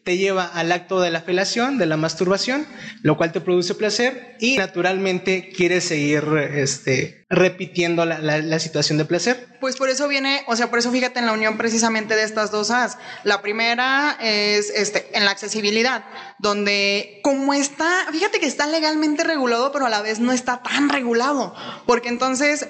te 0.04 0.16
lleva 0.16 0.46
al 0.46 0.72
acto 0.72 1.02
de 1.02 1.10
la 1.10 1.20
felación, 1.20 1.76
de 1.76 1.84
la 1.84 1.99
masturbación, 1.99 2.66
lo 3.02 3.18
cual 3.18 3.30
te 3.30 3.42
produce 3.42 3.75
placer 3.75 4.37
y 4.40 4.56
naturalmente 4.56 5.52
quieres 5.54 5.84
seguir 5.84 6.25
este, 6.54 7.19
repitiendo 7.30 8.04
la, 8.04 8.58
situación 8.58 8.99
de 8.99 9.04
placer. 9.04 9.46
Pues 9.60 9.76
por 9.76 9.88
eso 9.88 10.08
viene, 10.08 10.42
o 10.49 10.56
sea, 10.56 10.68
por 10.68 10.80
eso 10.80 10.90
fíjate 10.90 11.20
en 11.20 11.26
la 11.26 11.32
unión 11.32 11.56
precisamente 11.56 12.16
de 12.16 12.25
estas 12.25 12.50
dos 12.50 12.72
As. 12.72 12.99
La 13.22 13.40
primera 13.40 14.18
es 14.20 14.68
este, 14.70 15.08
en 15.16 15.25
la 15.25 15.30
accesibilidad, 15.30 16.04
donde 16.40 17.20
como 17.22 17.54
está, 17.54 18.06
fíjate 18.10 18.40
que 18.40 18.46
está 18.46 18.66
legalmente 18.66 19.22
regulado, 19.22 19.70
pero 19.70 19.87
a 19.87 19.88
la 19.88 20.02
vez 20.02 20.18
no 20.18 20.32
está 20.32 20.60
tan 20.64 20.88
regulado, 20.88 21.54
porque 21.87 22.08
entonces 22.08 22.66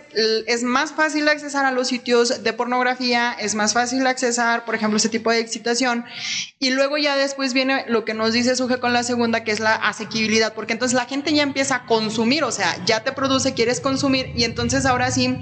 es 0.46 0.62
más 0.62 0.92
fácil 0.92 1.26
accesar 1.28 1.64
a 1.64 1.70
los 1.70 1.88
sitios 1.88 2.42
de 2.42 2.52
pornografía, 2.52 3.32
es 3.32 3.54
más 3.54 3.72
fácil 3.72 4.06
accesar, 4.06 4.66
por 4.66 4.74
ejemplo, 4.74 4.98
ese 4.98 5.08
tipo 5.08 5.30
de 5.30 5.38
excitación, 5.38 6.04
y 6.58 6.68
luego 6.68 6.98
ya 6.98 7.16
después 7.16 7.54
viene 7.54 7.86
lo 7.88 8.04
que 8.04 8.12
nos 8.12 8.34
dice 8.34 8.54
Suge 8.56 8.78
con 8.78 8.92
la 8.92 9.04
segunda, 9.04 9.42
que 9.42 9.52
es 9.52 9.60
la 9.60 9.74
asequibilidad, 9.74 10.52
porque 10.52 10.74
entonces 10.74 10.94
la 10.94 11.06
gente 11.06 11.32
ya 11.32 11.44
empieza 11.44 11.76
a 11.76 11.86
consumir, 11.86 12.44
o 12.44 12.52
sea, 12.52 12.76
ya 12.84 13.02
te 13.02 13.12
produce, 13.12 13.54
quieres 13.54 13.80
consumir, 13.80 14.30
y 14.34 14.49
entonces 14.50 14.84
ahora 14.84 15.10
sí, 15.12 15.36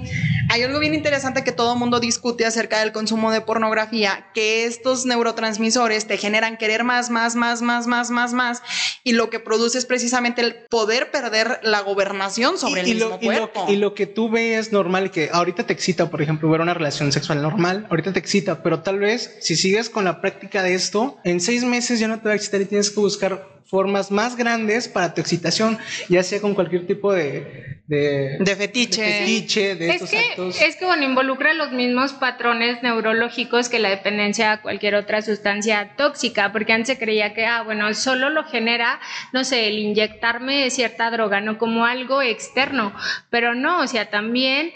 hay 0.49 0.61
algo 0.63 0.79
bien 0.79 0.93
interesante 0.93 1.43
que 1.43 1.51
todo 1.51 1.73
el 1.73 1.79
mundo 1.79 1.99
discute 1.99 2.45
acerca 2.45 2.79
del 2.79 2.91
consumo 2.91 3.31
de 3.31 3.41
pornografía, 3.41 4.27
que 4.33 4.65
estos 4.65 5.05
neurotransmisores 5.05 6.05
te 6.05 6.17
generan 6.17 6.57
querer 6.57 6.83
más, 6.83 7.09
más, 7.09 7.35
más, 7.35 7.61
más, 7.61 7.87
más, 7.87 8.11
más, 8.11 8.33
más, 8.33 8.61
y 9.03 9.13
lo 9.13 9.29
que 9.29 9.39
produce 9.39 9.79
es 9.79 9.85
precisamente 9.85 10.41
el 10.41 10.55
poder 10.69 11.09
perder 11.09 11.59
la 11.63 11.81
gobernación 11.81 12.57
sobre 12.57 12.81
el 12.81 12.87
mismo 12.87 13.09
lo, 13.09 13.19
cuerpo. 13.19 13.65
Y 13.67 13.77
lo, 13.77 13.93
que 13.93 14.05
tú 14.05 14.29
ves 14.29 14.71
normal, 14.71 15.11
que 15.11 15.29
ahorita 15.33 15.65
te 15.65 15.73
excita, 15.73 16.09
por 16.09 16.21
ejemplo, 16.21 16.49
ver 16.49 16.61
una 16.61 16.73
relación 16.73 17.11
sexual 17.11 17.41
normal, 17.41 17.87
ahorita 17.89 18.13
te 18.13 18.19
excita, 18.19 18.61
pero 18.61 18.81
tal 18.81 18.99
vez 18.99 19.37
si 19.41 19.55
sigues 19.55 19.89
con 19.89 20.05
la 20.05 20.21
práctica 20.21 20.61
de 20.61 20.75
esto, 20.75 21.17
en 21.23 21.41
seis 21.41 21.63
meses 21.63 21.99
ya 21.99 22.07
no 22.07 22.19
te 22.19 22.25
va 22.25 22.33
a 22.33 22.35
excitar 22.35 22.61
y 22.61 22.65
tienes 22.65 22.91
que 22.91 22.99
buscar 22.99 23.59
formas 23.65 24.09
más 24.09 24.35
grandes 24.35 24.87
para 24.87 25.13
tu 25.13 25.21
excitación, 25.21 25.77
ya 26.09 26.23
sea 26.23 26.41
con 26.41 26.55
cualquier 26.55 26.87
tipo 26.87 27.13
de, 27.13 27.78
de, 27.89 28.55
fetiche. 28.55 29.01
De 29.01 29.11
fetiche, 29.13 29.75
de 29.75 29.89
es 29.89 30.09
que, 30.09 30.49
Es 30.67 30.75
que, 30.75 30.85
bueno, 30.85 31.03
involucra 31.03 31.53
los 31.53 31.71
mismos 31.71 32.13
patrones 32.13 32.83
neurológicos 32.83 33.67
que 33.67 33.79
la 33.79 33.89
dependencia 33.89 34.51
a 34.51 34.61
cualquier 34.61 34.93
otra 34.93 35.23
sustancia 35.23 35.95
tóxica, 35.97 36.51
porque 36.51 36.73
antes 36.73 36.89
se 36.89 36.99
creía 36.99 37.33
que, 37.33 37.45
ah, 37.45 37.63
bueno, 37.63 37.91
solo 37.95 38.29
lo 38.29 38.43
genera, 38.43 38.99
no 39.33 39.43
sé, 39.43 39.67
el 39.67 39.79
inyectarme 39.79 40.69
cierta 40.69 41.09
droga, 41.09 41.41
no 41.41 41.57
como 41.57 41.85
algo 41.85 42.21
externo, 42.21 42.93
pero 43.31 43.55
no, 43.55 43.81
o 43.81 43.87
sea, 43.87 44.09
también 44.11 44.71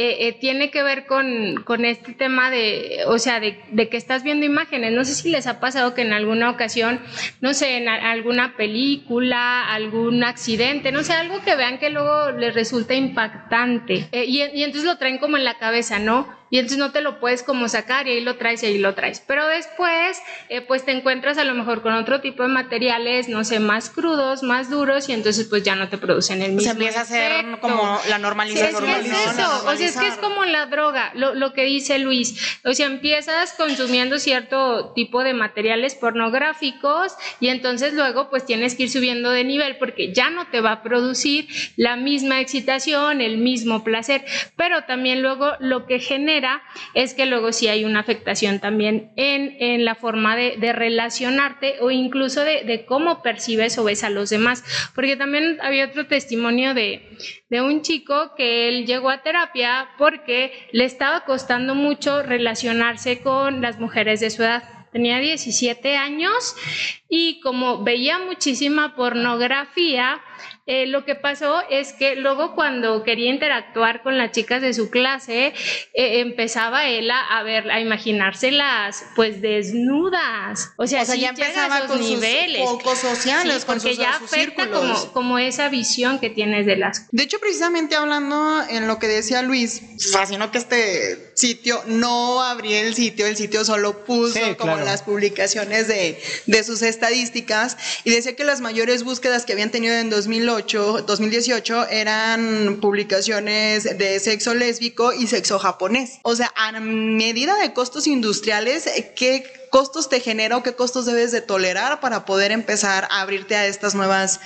eh, 0.00 0.28
eh, 0.28 0.32
tiene 0.32 0.70
que 0.70 0.84
ver 0.84 1.06
con, 1.06 1.64
con, 1.64 1.84
este 1.84 2.12
tema 2.12 2.52
de, 2.52 3.00
o 3.08 3.18
sea, 3.18 3.40
de, 3.40 3.58
que 3.88 3.96
estás 3.96 4.22
viendo 4.22 4.46
imágenes. 4.46 4.92
No 4.92 5.04
sé 5.04 5.12
si 5.12 5.28
les 5.28 5.48
ha 5.48 5.58
pasado 5.58 5.92
que 5.92 6.02
en 6.02 6.12
alguna 6.12 6.50
ocasión, 6.50 7.00
no 7.40 7.52
sé, 7.52 7.78
en 7.78 7.88
alguna 7.88 8.56
película, 8.56 9.68
algún 9.68 10.22
accidente, 10.22 10.92
no 10.92 11.02
sé, 11.02 11.14
algo 11.14 11.42
que 11.42 11.56
vean 11.56 11.78
que 11.78 11.90
luego 11.90 12.30
les 12.30 12.54
resulta 12.54 12.94
impactante. 12.94 14.08
Eh, 14.12 14.26
y 14.26 14.62
entonces 14.62 14.84
lo 14.84 14.98
traen 14.98 15.18
como 15.18 15.36
en 15.36 15.42
la 15.42 15.58
cabeza, 15.58 15.98
¿no? 15.98 16.37
Y 16.50 16.58
entonces 16.58 16.78
no 16.78 16.92
te 16.92 17.00
lo 17.00 17.20
puedes 17.20 17.42
como 17.42 17.68
sacar 17.68 18.06
y 18.06 18.12
ahí 18.12 18.20
lo 18.20 18.36
traes 18.36 18.62
y 18.62 18.66
ahí 18.66 18.78
lo 18.78 18.94
traes. 18.94 19.22
Pero 19.26 19.46
después, 19.46 20.20
eh, 20.48 20.60
pues 20.60 20.84
te 20.84 20.92
encuentras 20.92 21.38
a 21.38 21.44
lo 21.44 21.54
mejor 21.54 21.82
con 21.82 21.92
otro 21.94 22.20
tipo 22.20 22.42
de 22.42 22.48
materiales, 22.48 23.28
no 23.28 23.44
sé, 23.44 23.60
más 23.60 23.90
crudos, 23.90 24.42
más 24.42 24.70
duros 24.70 25.08
y 25.08 25.12
entonces 25.12 25.46
pues 25.46 25.62
ya 25.62 25.74
no 25.74 25.88
te 25.88 25.98
producen 25.98 26.42
el 26.42 26.52
mismo. 26.52 26.62
Se 26.62 26.70
empieza 26.70 27.00
a 27.00 27.02
hacer 27.02 27.60
como 27.60 27.98
la 28.08 28.18
normalización. 28.18 28.84
Sí, 28.84 28.90
es, 28.90 29.06
es 29.06 29.38
eso, 29.38 29.66
o 29.66 29.76
sea, 29.76 29.86
es 29.86 29.96
que 29.96 30.06
es 30.06 30.16
como 30.16 30.44
la 30.44 30.66
droga, 30.66 31.10
lo, 31.14 31.34
lo 31.34 31.52
que 31.52 31.64
dice 31.64 31.98
Luis. 31.98 32.58
O 32.64 32.72
sea, 32.72 32.86
empiezas 32.86 33.52
consumiendo 33.52 34.18
cierto 34.18 34.92
tipo 34.94 35.22
de 35.24 35.34
materiales 35.34 35.94
pornográficos 35.94 37.12
y 37.40 37.48
entonces 37.48 37.94
luego 37.94 38.30
pues 38.30 38.46
tienes 38.46 38.74
que 38.74 38.84
ir 38.84 38.90
subiendo 38.90 39.30
de 39.30 39.44
nivel 39.44 39.76
porque 39.76 40.12
ya 40.12 40.30
no 40.30 40.46
te 40.48 40.60
va 40.60 40.72
a 40.72 40.82
producir 40.82 41.48
la 41.76 41.96
misma 41.96 42.40
excitación, 42.40 43.20
el 43.20 43.38
mismo 43.38 43.84
placer, 43.84 44.24
pero 44.56 44.84
también 44.84 45.22
luego 45.22 45.52
lo 45.60 45.86
que 45.86 45.98
genera 45.98 46.37
es 46.94 47.14
que 47.14 47.26
luego 47.26 47.52
sí 47.52 47.68
hay 47.68 47.84
una 47.84 48.00
afectación 48.00 48.60
también 48.60 49.12
en, 49.16 49.56
en 49.60 49.84
la 49.84 49.94
forma 49.94 50.36
de, 50.36 50.56
de, 50.58 50.72
relacionarte 50.72 51.76
o 51.80 51.90
incluso 51.90 52.42
de, 52.42 52.64
de, 52.64 52.84
cómo 52.84 53.22
percibes 53.22 53.78
o 53.78 53.84
ves 53.84 54.04
a 54.04 54.10
los 54.10 54.30
demás. 54.30 54.64
Porque 54.94 55.16
también 55.16 55.58
había 55.60 55.86
otro 55.86 56.06
testimonio 56.06 56.74
de, 56.74 57.16
de 57.48 57.62
un 57.62 57.82
chico 57.82 58.34
que 58.36 58.68
él 58.68 58.86
llegó 58.86 59.10
a 59.10 59.22
terapia 59.22 59.88
porque 59.98 60.52
le 60.72 60.84
estaba 60.84 61.24
costando 61.24 61.74
mucho 61.74 62.22
relacionarse 62.22 63.20
con 63.20 63.60
las 63.60 63.78
mujeres 63.78 64.20
de 64.20 64.30
su 64.30 64.42
edad 64.42 64.78
tenía 64.92 65.18
17 65.18 65.96
años 65.96 66.56
y 67.08 67.40
como 67.40 67.82
veía 67.84 68.18
muchísima 68.18 68.94
pornografía, 68.96 70.20
eh, 70.66 70.86
lo 70.86 71.04
que 71.04 71.14
pasó 71.14 71.62
es 71.70 71.92
que 71.92 72.16
luego 72.16 72.54
cuando 72.54 73.02
quería 73.02 73.30
interactuar 73.30 74.02
con 74.02 74.18
las 74.18 74.32
chicas 74.32 74.62
de 74.62 74.72
su 74.74 74.90
clase, 74.90 75.54
eh, 75.94 76.20
empezaba 76.20 76.86
él 76.86 77.10
a, 77.10 77.42
ver, 77.42 77.70
a 77.70 77.80
imaginárselas 77.80 79.04
pues 79.16 79.40
desnudas. 79.40 80.70
O 80.76 80.86
sea, 80.86 81.04
ya 81.04 81.30
empezaba 81.30 81.86
con 81.86 82.00
niveles. 82.00 82.68
Sus 82.68 82.98
sociales, 82.98 83.64
porque 83.64 83.96
ya 83.96 84.10
afecta 84.10 84.68
como, 84.70 85.12
como 85.12 85.38
esa 85.38 85.68
visión 85.68 86.18
que 86.18 86.30
tienes 86.30 86.66
de 86.66 86.76
las. 86.76 87.08
De 87.10 87.22
hecho, 87.22 87.38
precisamente 87.38 87.96
hablando 87.96 88.62
en 88.68 88.86
lo 88.86 88.98
que 88.98 89.08
decía 89.08 89.42
Luis, 89.42 89.82
fascinó 90.12 90.50
que 90.50 90.58
este 90.58 91.32
sitio 91.34 91.82
no 91.86 92.42
abría 92.42 92.80
el 92.80 92.94
sitio, 92.94 93.26
el 93.26 93.36
sitio 93.36 93.64
solo 93.64 94.04
puso 94.04 94.56
como 94.56 94.76
las 94.76 95.02
publicaciones 95.02 95.88
de, 95.88 96.20
de 96.46 96.64
sus 96.64 96.82
estadísticas 96.82 97.76
y 98.04 98.10
decía 98.10 98.34
que 98.36 98.44
las 98.44 98.60
mayores 98.60 99.04
búsquedas 99.04 99.44
que 99.44 99.52
habían 99.52 99.70
tenido 99.70 99.94
en 99.94 100.10
2008, 100.28 101.04
2018 101.06 101.88
eran 101.88 102.78
publicaciones 102.82 103.84
de 103.96 104.20
sexo 104.20 104.52
lésbico 104.54 105.14
y 105.14 105.26
sexo 105.26 105.58
japonés. 105.58 106.18
O 106.22 106.36
sea, 106.36 106.52
a 106.54 106.78
medida 106.80 107.56
de 107.56 107.72
costos 107.72 108.06
industriales, 108.06 108.84
¿qué 109.16 109.57
costos 109.70 110.08
te 110.08 110.20
genera 110.20 110.56
o 110.56 110.62
qué 110.62 110.74
costos 110.74 111.06
debes 111.06 111.32
de 111.32 111.40
tolerar 111.40 112.00
para 112.00 112.24
poder 112.24 112.52
empezar 112.52 113.08
a 113.10 113.20
abrirte 113.20 113.56
a 113.56 113.66
estas 113.66 113.94
nuevas, 113.94 114.40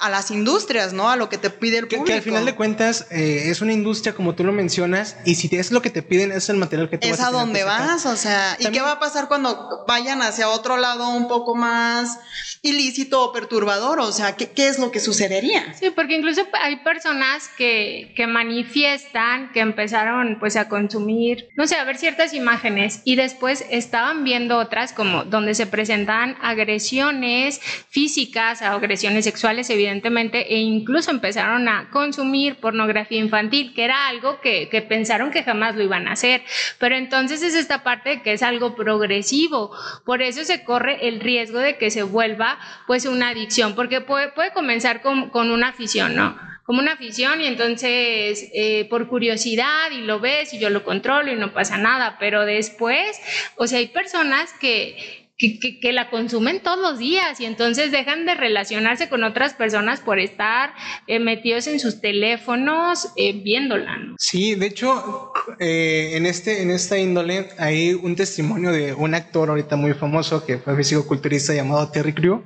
a, 0.00 0.10
las 0.10 0.30
industrias, 0.30 0.92
¿no? 0.92 1.10
A 1.10 1.16
lo 1.16 1.28
que 1.28 1.38
te 1.38 1.50
pide 1.50 1.78
el 1.78 1.88
público. 1.88 2.04
Que, 2.04 2.14
al 2.14 2.22
final 2.22 2.44
de 2.44 2.54
cuentas 2.54 3.06
eh, 3.10 3.44
es 3.46 3.60
una 3.60 3.72
industria 3.72 4.14
como 4.14 4.34
tú 4.34 4.44
lo 4.44 4.52
mencionas 4.52 5.16
y 5.24 5.34
si 5.36 5.54
es 5.56 5.72
lo 5.72 5.82
que 5.82 5.90
te 5.90 6.02
piden 6.02 6.32
es 6.32 6.48
el 6.48 6.56
material 6.56 6.88
que 6.88 6.98
tú 6.98 7.06
es 7.06 7.18
vas 7.18 7.20
a, 7.20 7.28
a 7.28 7.32
dónde 7.32 7.64
vas, 7.64 8.06
o 8.06 8.16
sea, 8.16 8.56
¿y 8.58 8.66
qué 8.66 8.80
va 8.80 8.92
a 8.92 8.98
pasar 8.98 9.28
cuando 9.28 9.84
vayan 9.86 10.22
hacia 10.22 10.48
otro 10.48 10.76
lado 10.76 11.08
un 11.10 11.28
poco 11.28 11.54
más 11.54 12.18
ilícito 12.62 13.22
o 13.22 13.32
perturbador? 13.32 14.00
O 14.00 14.12
sea, 14.12 14.36
¿qué, 14.36 14.50
qué 14.50 14.68
es 14.68 14.78
lo 14.78 14.90
que 14.90 15.00
sucedería? 15.00 15.74
Sí, 15.74 15.90
porque 15.90 16.16
incluso 16.16 16.42
hay 16.60 16.76
personas 16.76 17.48
que, 17.56 18.12
que 18.16 18.26
manifiestan 18.26 19.52
que 19.52 19.60
empezaron 19.60 20.38
pues 20.38 20.56
a 20.56 20.68
consumir, 20.68 21.48
no 21.56 21.66
sé, 21.66 21.76
a 21.76 21.84
ver 21.84 21.98
ciertas 21.98 22.34
imágenes 22.34 23.02
y 23.04 23.16
después 23.16 23.64
estaban 23.70 24.24
viendo 24.24 24.61
otras 24.62 24.92
como 24.92 25.24
donde 25.24 25.54
se 25.54 25.66
presentan 25.66 26.36
agresiones 26.40 27.60
físicas, 27.90 28.62
agresiones 28.62 29.24
sexuales 29.24 29.68
evidentemente, 29.70 30.54
e 30.54 30.58
incluso 30.58 31.10
empezaron 31.10 31.68
a 31.68 31.90
consumir 31.90 32.56
pornografía 32.56 33.18
infantil, 33.18 33.74
que 33.74 33.84
era 33.84 34.08
algo 34.08 34.40
que, 34.40 34.68
pensaron 34.88 35.30
que 35.30 35.42
jamás 35.42 35.76
lo 35.76 35.82
iban 35.82 36.08
a 36.08 36.12
hacer. 36.12 36.42
Pero 36.78 36.96
entonces 36.96 37.42
es 37.42 37.54
esta 37.54 37.82
parte 37.82 38.22
que 38.22 38.32
es 38.32 38.42
algo 38.42 38.74
progresivo. 38.74 39.70
Por 40.04 40.22
eso 40.22 40.44
se 40.44 40.64
corre 40.64 41.08
el 41.08 41.20
riesgo 41.20 41.58
de 41.58 41.76
que 41.76 41.90
se 41.90 42.02
vuelva 42.02 42.58
pues 42.86 43.06
una 43.06 43.28
adicción, 43.28 43.74
porque 43.74 44.00
puede, 44.00 44.28
puede 44.28 44.52
comenzar 44.52 45.02
con, 45.02 45.30
con 45.30 45.50
una 45.50 45.68
afición, 45.68 46.14
¿no? 46.16 46.51
Como 46.64 46.80
una 46.80 46.92
afición 46.92 47.40
y 47.40 47.46
entonces 47.46 48.50
eh, 48.54 48.86
por 48.88 49.08
curiosidad 49.08 49.90
y 49.90 50.02
lo 50.02 50.20
ves 50.20 50.54
y 50.54 50.58
yo 50.58 50.70
lo 50.70 50.84
controlo 50.84 51.32
y 51.32 51.36
no 51.36 51.52
pasa 51.52 51.78
nada, 51.78 52.16
pero 52.20 52.44
después, 52.44 53.20
o 53.56 53.66
sea, 53.66 53.78
hay 53.78 53.88
personas 53.88 54.52
que, 54.54 55.21
que, 55.38 55.92
la 55.92 56.10
consumen 56.10 56.62
todos 56.62 56.78
los 56.78 56.98
días 56.98 57.40
y 57.40 57.44
entonces 57.44 57.90
dejan 57.90 58.26
de 58.26 58.34
relacionarse 58.34 59.08
con 59.08 59.24
otras 59.24 59.54
personas 59.54 60.00
por 60.00 60.18
estar 60.18 60.74
eh, 61.06 61.18
metidos 61.18 61.66
en 61.66 61.80
sus 61.80 62.00
teléfonos 62.00 63.08
eh, 63.16 63.32
viéndola. 63.42 63.98
Sí, 64.18 64.54
de 64.54 64.66
hecho, 64.66 65.32
en, 65.58 66.26
este, 66.26 66.62
en 66.62 66.70
esta 66.70 66.98
índole 66.98 67.48
hay 67.58 67.94
un 67.94 68.14
testimonio 68.16 68.70
de 68.70 68.94
un 68.94 69.14
actor 69.14 69.50
ahorita 69.50 69.76
muy 69.76 69.94
famoso 69.94 70.44
que 70.46 70.58
fue 70.58 70.76
físico-culturista 70.76 71.54
llamado 71.54 71.90
Terry 71.90 72.12
Crew. 72.12 72.44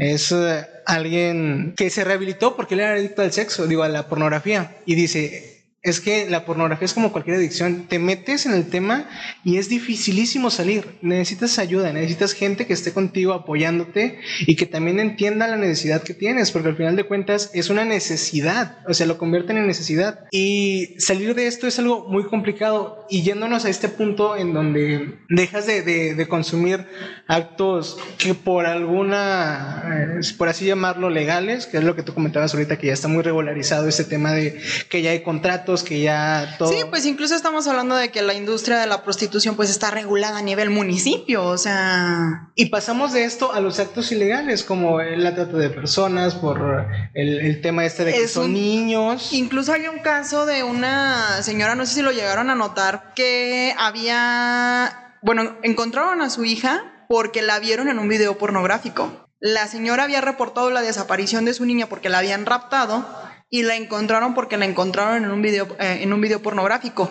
Es 0.00 0.34
alguien 0.86 1.74
que 1.76 1.90
se 1.90 2.04
rehabilitó 2.04 2.56
porque 2.56 2.74
él 2.74 2.80
era 2.80 2.94
adicto 2.94 3.22
al 3.22 3.32
sexo, 3.32 3.66
digo, 3.66 3.82
a 3.82 3.88
la 3.88 4.08
pornografía. 4.08 4.76
Y 4.86 4.94
dice, 4.94 5.51
es 5.82 6.00
que 6.00 6.30
la 6.30 6.44
pornografía 6.44 6.86
es 6.86 6.94
como 6.94 7.10
cualquier 7.10 7.36
adicción. 7.36 7.86
Te 7.88 7.98
metes 7.98 8.46
en 8.46 8.52
el 8.52 8.68
tema 8.68 9.08
y 9.44 9.56
es 9.56 9.68
dificilísimo 9.68 10.48
salir. 10.48 10.86
Necesitas 11.02 11.58
ayuda, 11.58 11.92
necesitas 11.92 12.34
gente 12.34 12.66
que 12.66 12.72
esté 12.72 12.92
contigo 12.92 13.32
apoyándote 13.32 14.20
y 14.46 14.54
que 14.54 14.66
también 14.66 15.00
entienda 15.00 15.48
la 15.48 15.56
necesidad 15.56 16.02
que 16.02 16.14
tienes, 16.14 16.52
porque 16.52 16.68
al 16.68 16.76
final 16.76 16.94
de 16.94 17.04
cuentas 17.04 17.50
es 17.52 17.68
una 17.68 17.84
necesidad, 17.84 18.78
o 18.86 18.94
sea, 18.94 19.06
lo 19.06 19.18
convierten 19.18 19.56
en 19.56 19.66
necesidad. 19.66 20.20
Y 20.30 20.94
salir 20.98 21.34
de 21.34 21.48
esto 21.48 21.66
es 21.66 21.80
algo 21.80 22.06
muy 22.08 22.24
complicado 22.24 23.04
y 23.10 23.22
yéndonos 23.22 23.64
a 23.64 23.68
este 23.68 23.88
punto 23.88 24.36
en 24.36 24.54
donde 24.54 25.18
dejas 25.28 25.66
de, 25.66 26.22
consumir 26.28 26.86
actos 27.26 27.98
que 28.16 28.34
por 28.34 28.64
alguna, 28.64 29.82
eh, 30.20 30.20
por 30.38 30.48
así 30.48 30.64
llamarlo, 30.64 31.10
legales, 31.10 31.66
que 31.66 31.78
es 31.78 31.84
lo 31.84 31.96
que 31.96 32.04
tú 32.04 32.14
comentabas 32.14 32.54
ahorita, 32.54 32.78
que 32.78 32.86
ya 32.86 32.92
está 32.92 33.08
muy 33.08 33.22
regularizado 33.22 33.88
este 33.88 34.04
tema 34.04 34.32
de 34.32 34.60
que 34.88 35.02
ya 35.02 35.10
hay 35.10 35.22
contratos 35.22 35.71
que 35.82 36.02
ya 36.02 36.56
todo. 36.58 36.68
Sí, 36.68 36.76
pues 36.90 37.06
incluso 37.06 37.34
estamos 37.34 37.66
hablando 37.66 37.96
de 37.96 38.10
que 38.10 38.20
la 38.20 38.34
industria 38.34 38.78
de 38.78 38.86
la 38.86 39.02
prostitución 39.02 39.56
pues 39.56 39.70
está 39.70 39.90
regulada 39.90 40.38
a 40.38 40.42
nivel 40.42 40.68
municipio, 40.68 41.44
o 41.44 41.56
sea. 41.56 42.50
Y 42.54 42.66
pasamos 42.66 43.14
de 43.14 43.24
esto 43.24 43.54
a 43.54 43.60
los 43.60 43.78
actos 43.78 44.12
ilegales, 44.12 44.62
como 44.62 45.00
la 45.00 45.34
trata 45.34 45.56
de 45.56 45.70
personas, 45.70 46.34
por 46.34 46.86
el, 47.14 47.60
tema 47.62 47.86
este 47.86 48.04
de 48.04 48.12
que 48.12 48.28
son 48.28 48.52
niños. 48.52 49.32
Incluso 49.32 49.72
hay 49.72 49.86
un 49.86 50.00
caso 50.00 50.44
de 50.44 50.62
una 50.62 51.42
señora, 51.42 51.74
no 51.74 51.86
sé 51.86 51.94
si 51.94 52.02
lo 52.02 52.12
llegaron 52.12 52.50
a 52.50 52.54
notar, 52.54 53.14
que 53.14 53.74
había, 53.78 55.16
bueno, 55.22 55.56
encontraron 55.62 56.20
a 56.20 56.28
su 56.28 56.44
hija 56.44 57.06
porque 57.08 57.40
la 57.40 57.58
vieron 57.58 57.88
en 57.88 57.98
un 57.98 58.08
video 58.08 58.36
pornográfico. 58.36 59.28
La 59.40 59.66
señora 59.66 60.04
había 60.04 60.20
reportado 60.20 60.70
la 60.70 60.82
desaparición 60.82 61.44
de 61.44 61.52
su 61.52 61.64
niña 61.64 61.88
porque 61.88 62.08
la 62.08 62.18
habían 62.18 62.46
raptado 62.46 63.04
y 63.52 63.64
la 63.64 63.76
encontraron 63.76 64.32
porque 64.32 64.56
la 64.56 64.64
encontraron 64.64 65.24
en 65.24 65.30
un 65.30 65.42
video 65.42 65.76
eh, 65.78 65.98
en 66.00 66.14
un 66.14 66.22
video 66.22 66.40
pornográfico. 66.40 67.10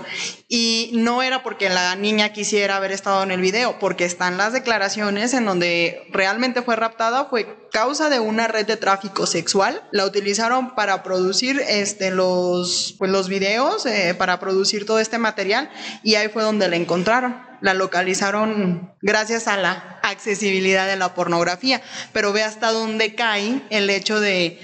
Y 0.49 0.89
no 0.95 1.21
era 1.21 1.43
porque 1.43 1.69
la 1.69 1.95
niña 1.95 2.33
quisiera 2.33 2.77
haber 2.77 2.91
estado 2.91 3.21
en 3.21 3.29
el 3.29 3.39
video 3.39 3.77
porque 3.77 4.05
están 4.05 4.37
las 4.37 4.51
declaraciones 4.51 5.35
en 5.35 5.45
donde 5.45 6.01
realmente 6.09 6.63
fue 6.63 6.75
raptada 6.75 7.25
fue 7.25 7.69
causa 7.71 8.09
de 8.09 8.19
una 8.19 8.47
red 8.47 8.65
de 8.65 8.75
tráfico 8.75 9.27
sexual. 9.27 9.83
La 9.91 10.03
utilizaron 10.03 10.73
para 10.73 11.03
producir 11.03 11.61
este 11.67 12.09
los 12.09 12.95
pues 12.97 13.11
los 13.11 13.29
videos 13.29 13.85
eh, 13.85 14.15
para 14.17 14.39
producir 14.39 14.87
todo 14.87 14.97
este 14.97 15.19
material 15.19 15.69
y 16.01 16.15
ahí 16.15 16.27
fue 16.29 16.41
donde 16.41 16.67
la 16.67 16.75
encontraron. 16.75 17.39
La 17.61 17.75
localizaron 17.75 18.95
gracias 19.03 19.47
a 19.47 19.57
la 19.57 19.99
accesibilidad 20.01 20.87
de 20.87 20.95
la 20.95 21.13
pornografía. 21.13 21.83
Pero 22.13 22.33
ve 22.33 22.41
hasta 22.41 22.71
dónde 22.71 23.13
cae 23.13 23.61
el 23.69 23.91
hecho 23.91 24.19
de 24.19 24.59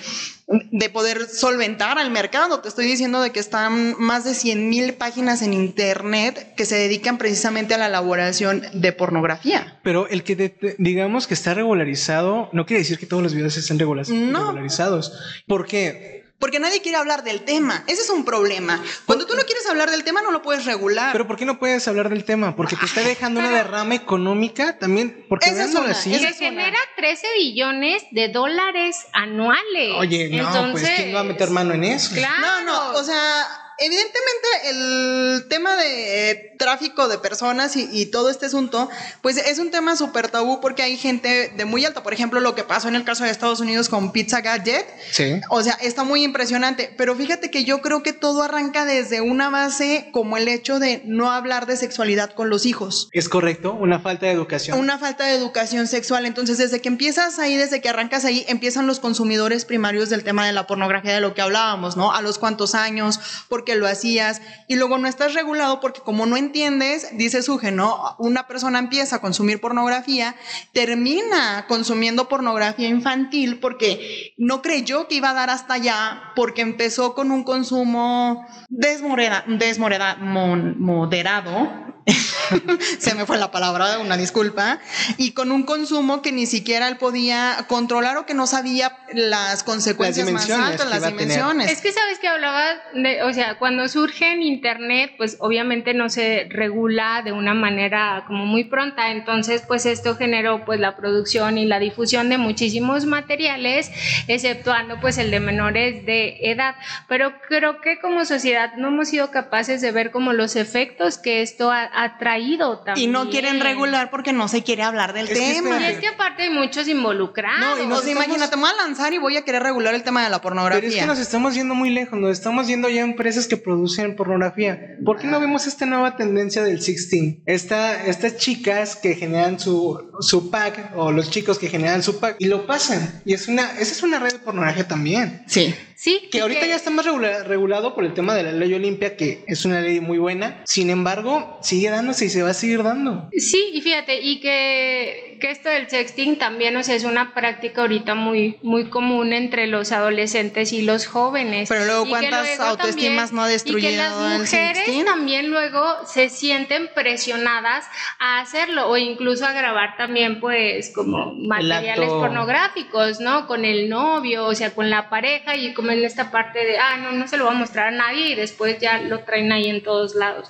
de 0.48 0.90
poder 0.90 1.28
solventar 1.28 1.98
al 1.98 2.10
mercado. 2.10 2.62
Te 2.62 2.70
estoy 2.70 2.86
diciendo 2.86 3.22
de 3.22 3.32
que 3.32 3.40
están 3.40 3.96
más 4.00 4.24
de 4.24 4.34
100 4.34 4.70
mil 4.70 4.94
páginas 4.94 5.42
en 5.42 5.54
Internet 5.54 6.54
que 6.56 6.66
se 6.66 6.76
dedican 6.76 7.18
precisamente 7.18 7.74
a 7.74 7.78
la 7.78 7.88
elaboración 7.88 8.64
de 8.74 8.94
pornografía. 8.94 9.78
Pero 9.84 10.08
el 10.08 10.24
que 10.24 10.76
digamos 10.78 11.28
que 11.28 11.34
está 11.34 11.54
regularizado 11.54 12.50
no 12.54 12.66
quiere 12.66 12.80
decir 12.80 12.98
que 12.98 13.06
todos 13.06 13.22
los 13.22 13.34
videos 13.34 13.58
estén 13.58 13.78
regularizados. 13.78 15.44
¿Por 15.48 15.66
qué? 15.68 16.17
Porque 16.40 16.60
nadie 16.60 16.82
quiere 16.82 16.98
hablar 16.98 17.24
del 17.24 17.42
tema. 17.42 17.84
Ese 17.88 18.02
es 18.02 18.10
un 18.10 18.24
problema. 18.24 18.82
Cuando 19.06 19.26
tú 19.26 19.36
no 19.36 19.42
quieres 19.44 19.66
hablar 19.68 19.90
del 19.90 20.04
tema, 20.04 20.22
no 20.22 20.32
lo 20.32 20.42
puedes 20.42 20.66
regular. 20.66 21.12
Pero 21.12 21.28
¿por 21.28 21.38
qué 21.38 21.46
no 21.46 21.58
puedes 21.60 21.88
hablar 21.88 22.10
del 22.10 22.24
tema? 22.24 22.56
Porque 22.56 22.76
te 22.76 22.86
está 22.86 23.02
dejando 23.02 23.40
una 23.40 23.50
derrama 23.52 23.96
económica 23.96 24.78
también. 24.78 25.26
Porque 25.30 25.50
es 25.50 25.76
así. 25.76 26.12
Que 26.12 26.34
genera 26.34 26.78
13 26.96 27.28
billones 27.38 28.04
de 28.12 28.30
dólares 28.30 29.08
anuales. 29.14 29.96
Oye, 29.98 30.30
no, 30.30 30.72
pues 30.72 30.90
¿quién 30.96 31.16
va 31.16 31.22
a 31.22 31.24
meter 31.24 31.50
mano 31.50 31.74
en 31.74 31.84
eso? 31.84 32.14
Claro. 32.14 32.62
No, 32.64 32.92
no, 32.94 33.00
o 33.00 33.04
sea 33.04 33.67
evidentemente 33.80 34.48
el 34.70 35.46
tema 35.50 35.76
de 35.76 36.56
tráfico 36.58 37.08
de 37.08 37.18
personas 37.18 37.76
y, 37.76 38.08
todo 38.08 38.30
este 38.30 38.48
asunto, 38.48 38.90
pues 39.22 39.38
es 39.38 39.60
un 39.60 39.72
tema 39.72 39.96
súper 39.96 40.30
tabú 40.30 40.60
porque 40.62 40.82
hay 40.82 40.98
gente 40.98 41.54
de 41.56 41.66
muy 41.66 41.86
alta. 41.86 42.04
Por 42.04 42.14
ejemplo, 42.14 42.40
lo 42.40 42.56
que 42.56 42.64
pasó 42.64 42.88
en 42.88 42.96
el 42.96 43.04
caso 43.04 43.24
de 43.24 43.30
Estados 43.30 43.60
Unidos 43.60 43.90
con 43.90 44.12
Pizza 44.12 44.42
Gadget. 44.42 44.88
Sí. 45.12 45.40
O 45.50 45.62
sea, 45.62 45.74
está 45.82 46.04
muy 46.04 46.24
impresionante. 46.24 46.94
Pero 46.98 47.16
fíjate 47.16 47.52
que 47.52 47.64
yo 47.64 47.82
creo 47.82 48.02
que 48.02 48.14
todo 48.14 48.44
arranca 48.44 48.86
desde 48.86 49.22
una 49.22 49.50
base 49.50 50.10
como 50.12 50.38
el 50.38 50.48
hecho 50.48 50.80
de 50.80 51.02
no 51.06 51.32
hablar 51.32 51.66
de 51.66 51.78
sexualidad 51.78 52.34
con 52.34 52.50
los 52.50 52.66
hijos. 52.66 53.10
Es 53.12 53.30
correcto, 53.30 53.74
una 53.74 54.00
falta 54.00 54.26
de 54.26 54.32
educación. 54.32 54.80
Una 54.80 54.98
falta 54.98 55.26
de 55.26 55.36
educación 55.36 55.88
sexual. 55.88 56.26
Entonces, 56.26 56.58
desde 56.58 56.82
que 56.82 56.90
empiezas 56.90 57.40
ahí, 57.40 57.56
desde 57.56 57.82
que 57.82 57.90
arrancas 57.90 58.26
ahí, 58.26 58.46
empiezan 58.48 58.88
los 58.88 59.00
consumidores 59.00 59.66
primarios 59.66 60.10
del 60.10 60.24
tema 60.24 60.46
de 60.46 60.54
la 60.54 60.68
pornografía, 60.68 61.14
de 61.14 61.22
lo 61.22 61.34
que 61.34 61.42
hablábamos, 61.42 61.98
¿no? 61.98 62.14
A 62.14 62.22
los 62.22 62.40
cuantos 62.40 62.76
años, 62.76 63.20
porque 63.50 63.67
que 63.68 63.76
lo 63.76 63.86
hacías 63.86 64.42
y 64.70 64.78
luego 64.78 64.98
no 64.98 65.10
estás 65.10 65.34
regulado 65.34 65.82
porque 65.82 66.00
como 66.00 66.26
no 66.26 66.38
entiendes, 66.38 67.10
dice 67.18 67.44
Suge, 67.44 67.74
¿no? 67.74 68.16
Una 68.18 68.48
persona 68.48 68.80
empieza 68.80 69.18
a 69.18 69.22
consumir 69.22 69.60
pornografía, 69.60 70.36
termina 70.72 71.66
consumiendo 71.68 72.30
pornografía 72.30 72.88
infantil 72.88 73.60
porque 73.60 74.34
no 74.38 74.62
creyó 74.62 75.10
que 75.10 75.16
iba 75.16 75.32
a 75.32 75.34
dar 75.34 75.50
hasta 75.50 75.74
allá 75.74 76.32
porque 76.34 76.62
empezó 76.62 77.14
con 77.14 77.30
un 77.30 77.44
consumo 77.44 78.48
desmoreda, 78.70 79.44
desmoreda, 79.48 80.16
moderado 80.16 81.97
se 83.00 83.16
me 83.16 83.26
fue 83.26 83.38
la 83.38 83.52
palabra, 83.52 84.00
una 84.00 84.18
disculpa, 84.18 84.80
y 85.18 85.32
con 85.32 85.52
un 85.52 85.64
consumo 85.64 86.22
que 86.22 86.32
ni 86.32 86.46
siquiera 86.46 86.88
él 86.88 86.98
podía 86.98 87.66
controlar 87.68 88.18
o 88.18 88.26
que 88.26 88.34
no 88.34 88.48
sabía 88.48 88.98
las 89.14 89.64
consecuencias 89.64 90.30
más 90.32 90.50
altas, 90.50 90.90
las 90.90 91.06
dimensiones. 91.06 91.72
Es 91.72 91.82
que 91.82 91.92
sabes 91.92 92.20
que 92.20 92.28
hablaba 92.28 92.64
de, 92.94 93.24
o 93.24 93.34
sea, 93.34 93.58
cuando 93.58 93.88
surge 93.88 94.32
en 94.32 94.42
internet, 94.42 95.14
pues 95.18 95.38
obviamente 95.40 95.94
no 95.94 96.10
se 96.10 96.48
regula 96.50 97.22
de 97.24 97.32
una 97.32 97.54
manera 97.54 98.24
como 98.28 98.46
muy 98.46 98.64
pronta, 98.64 99.12
entonces 99.12 99.64
pues 99.68 99.86
esto 99.86 100.16
generó 100.16 100.66
pues 100.66 100.80
la 100.80 100.96
producción 100.96 101.58
y 101.58 101.66
la 101.66 101.80
difusión 101.80 102.30
de 102.30 102.38
muchísimos 102.38 103.06
materiales, 103.06 103.92
exceptuando 104.28 105.00
pues 105.00 105.18
el 105.18 105.32
de 105.32 105.40
menores 105.40 106.06
de 106.06 106.38
edad, 106.42 106.76
pero 107.08 107.34
creo 107.48 107.82
que 107.82 108.00
como 108.00 108.26
sociedad 108.26 108.74
no 108.78 108.90
hemos 108.90 109.10
sido 109.10 109.32
capaces 109.32 109.82
de 109.82 109.92
ver 109.92 110.12
como 110.12 110.34
los 110.34 110.56
efectos 110.56 111.18
que 111.18 111.42
esto 111.42 111.72
ha, 111.72 111.90
ha 111.98 112.18
traído 112.20 112.38
caído 112.38 112.80
también. 112.80 113.10
Y 113.10 113.12
no 113.12 113.30
quieren 113.30 113.60
regular 113.60 114.10
porque 114.12 114.32
no 114.32 114.48
se 114.48 114.62
quiere 114.62 114.84
hablar 114.84 115.14
del 115.14 115.28
Es 115.28 115.34
que 115.38 115.54
tema. 115.54 115.82
Y 115.82 115.86
es 115.94 115.98
que 116.00 116.08
aparte 116.08 116.44
hay 116.44 116.50
muchos 116.52 116.88
involucrados. 116.88 117.60
No, 117.60 117.84
y 117.84 117.88
no 117.88 117.96
se 118.00 118.10
estamos- 118.12 118.26
imagínate, 118.28 118.56
me 118.56 118.62
voy 118.64 118.72
a 118.72 118.76
lanzar 118.86 119.14
y 119.14 119.18
voy 119.18 119.38
a 119.38 119.42
querer 119.44 119.64
regular 119.64 119.96
el 119.96 120.04
tema 120.04 120.24
de 120.24 120.30
la 120.30 120.40
pornografía. 120.40 120.82
Pero 120.82 120.94
es 120.94 121.00
que 121.00 121.08
nos 121.08 121.20
estamos 121.20 121.56
yendo 121.56 121.74
muy 121.74 121.90
lejos, 121.90 122.20
nos 122.20 122.32
estamos 122.32 122.68
yendo 122.68 122.90
ya 122.90 123.02
a 123.02 123.06
empresas 123.06 123.48
que 123.48 123.58
producen 123.58 124.16
pornografía. 124.16 124.98
¿Por 125.04 125.18
qué 125.18 125.28
no 125.28 125.40
vemos 125.40 125.66
esta 125.66 125.86
nueva 125.88 126.16
tendencia 126.16 126.64
del 126.64 126.76
16? 126.78 127.38
Esta, 127.46 128.06
estas 128.06 128.38
chicas 128.38 128.96
que 128.96 129.16
generan 129.16 129.60
su, 129.60 130.12
su 130.20 130.52
pack 130.52 130.92
o 130.96 131.12
los 131.12 131.32
chicos 131.32 131.58
que 131.58 131.70
generan 131.70 132.04
su 132.04 132.20
pack 132.20 132.36
y 132.40 132.46
lo 132.46 132.68
pasan. 132.68 133.22
Y 133.26 133.34
es 133.34 133.48
una, 133.48 133.72
esa 133.80 133.92
es 133.94 134.04
una 134.04 134.20
red 134.20 134.34
de 134.34 134.40
pornografía 134.40 134.88
también. 134.88 135.44
Sí. 135.48 135.74
Sí, 136.00 136.30
Que 136.32 136.42
ahorita 136.42 136.68
ya 136.68 136.76
está 136.76 136.92
más 136.92 137.06
regula- 137.08 137.44
regulado 137.44 137.96
por 137.96 138.06
el 138.06 138.14
tema 138.14 138.36
de 138.36 138.44
la 138.44 138.52
ley 138.52 138.72
Olimpia, 138.72 139.18
que 139.18 139.44
es 139.48 139.66
una 139.66 139.82
ley 139.82 140.00
muy 140.00 140.20
buena. 140.20 140.62
Sin 140.68 140.92
embargo, 140.92 141.58
sigue 141.64 141.90
dándose 141.90 142.26
y 142.26 142.30
se 142.30 142.44
va 142.44 142.52
a 142.52 142.54
seguir 142.54 142.84
dando. 142.84 143.28
Sí, 143.36 143.72
y 143.74 143.82
fíjate, 143.82 144.22
y 144.22 144.40
que, 144.40 145.27
que 145.40 145.52
esto 145.52 145.70
del 145.70 145.90
sexting 145.90 146.38
también, 146.38 146.76
o 146.78 146.84
sea, 146.84 146.96
es 146.96 147.04
una 147.04 147.34
práctica 147.34 147.82
ahorita 147.82 148.16
muy, 148.16 148.58
muy 148.62 148.90
común 148.90 149.34
entre 149.34 149.68
los 149.68 149.92
adolescentes 149.92 150.74
y 150.74 150.82
los 150.82 151.08
jóvenes. 151.08 151.70
Pero 151.70 151.86
luego, 151.86 152.02
Y 152.02 152.06
que 152.06 152.10
¿cuántas 152.10 152.46
luego 152.46 152.64
autoestimas 152.64 153.34
no 153.34 153.44
ha 153.44 153.48
destruido 153.48 153.90
Y 153.90 153.92
que 153.92 153.98
las 153.98 154.40
mujeres 154.40 155.06
también 155.06 155.50
luego 155.50 156.06
se 156.06 156.30
sienten 156.30 156.90
presionadas 156.94 157.86
a 158.20 158.40
hacerlo, 158.40 158.90
o 158.90 158.98
incluso 158.98 159.46
a 159.46 159.52
grabar 159.52 159.98
también, 159.98 160.40
pues, 160.40 160.92
como 160.94 161.34
materiales 161.34 162.10
pornográficos, 162.10 163.20
¿no? 163.20 163.48
Con 163.48 163.66
el 163.66 163.90
novio, 163.90 164.46
o 164.46 164.56
sea, 164.56 164.74
con 164.74 164.90
la 164.90 165.10
pareja, 165.10 165.56
y 165.56 165.74
como 165.74 165.92
en 165.92 166.04
esta 166.04 166.32
parte 166.32 166.60
de, 166.60 166.78
ah, 166.78 166.98
no, 166.98 167.12
no 167.12 167.28
se 167.28 167.38
lo 167.38 167.46
va 167.46 167.52
a 167.52 167.56
mostrar 167.56 167.88
a 167.88 167.92
nadie, 167.92 168.30
y 168.30 168.36
después 168.36 168.80
ya 168.80 169.00
lo 169.00 169.20
traen 169.20 169.52
ahí 169.52 169.70
en 169.70 169.84
todos 169.84 170.16
lados. 170.16 170.50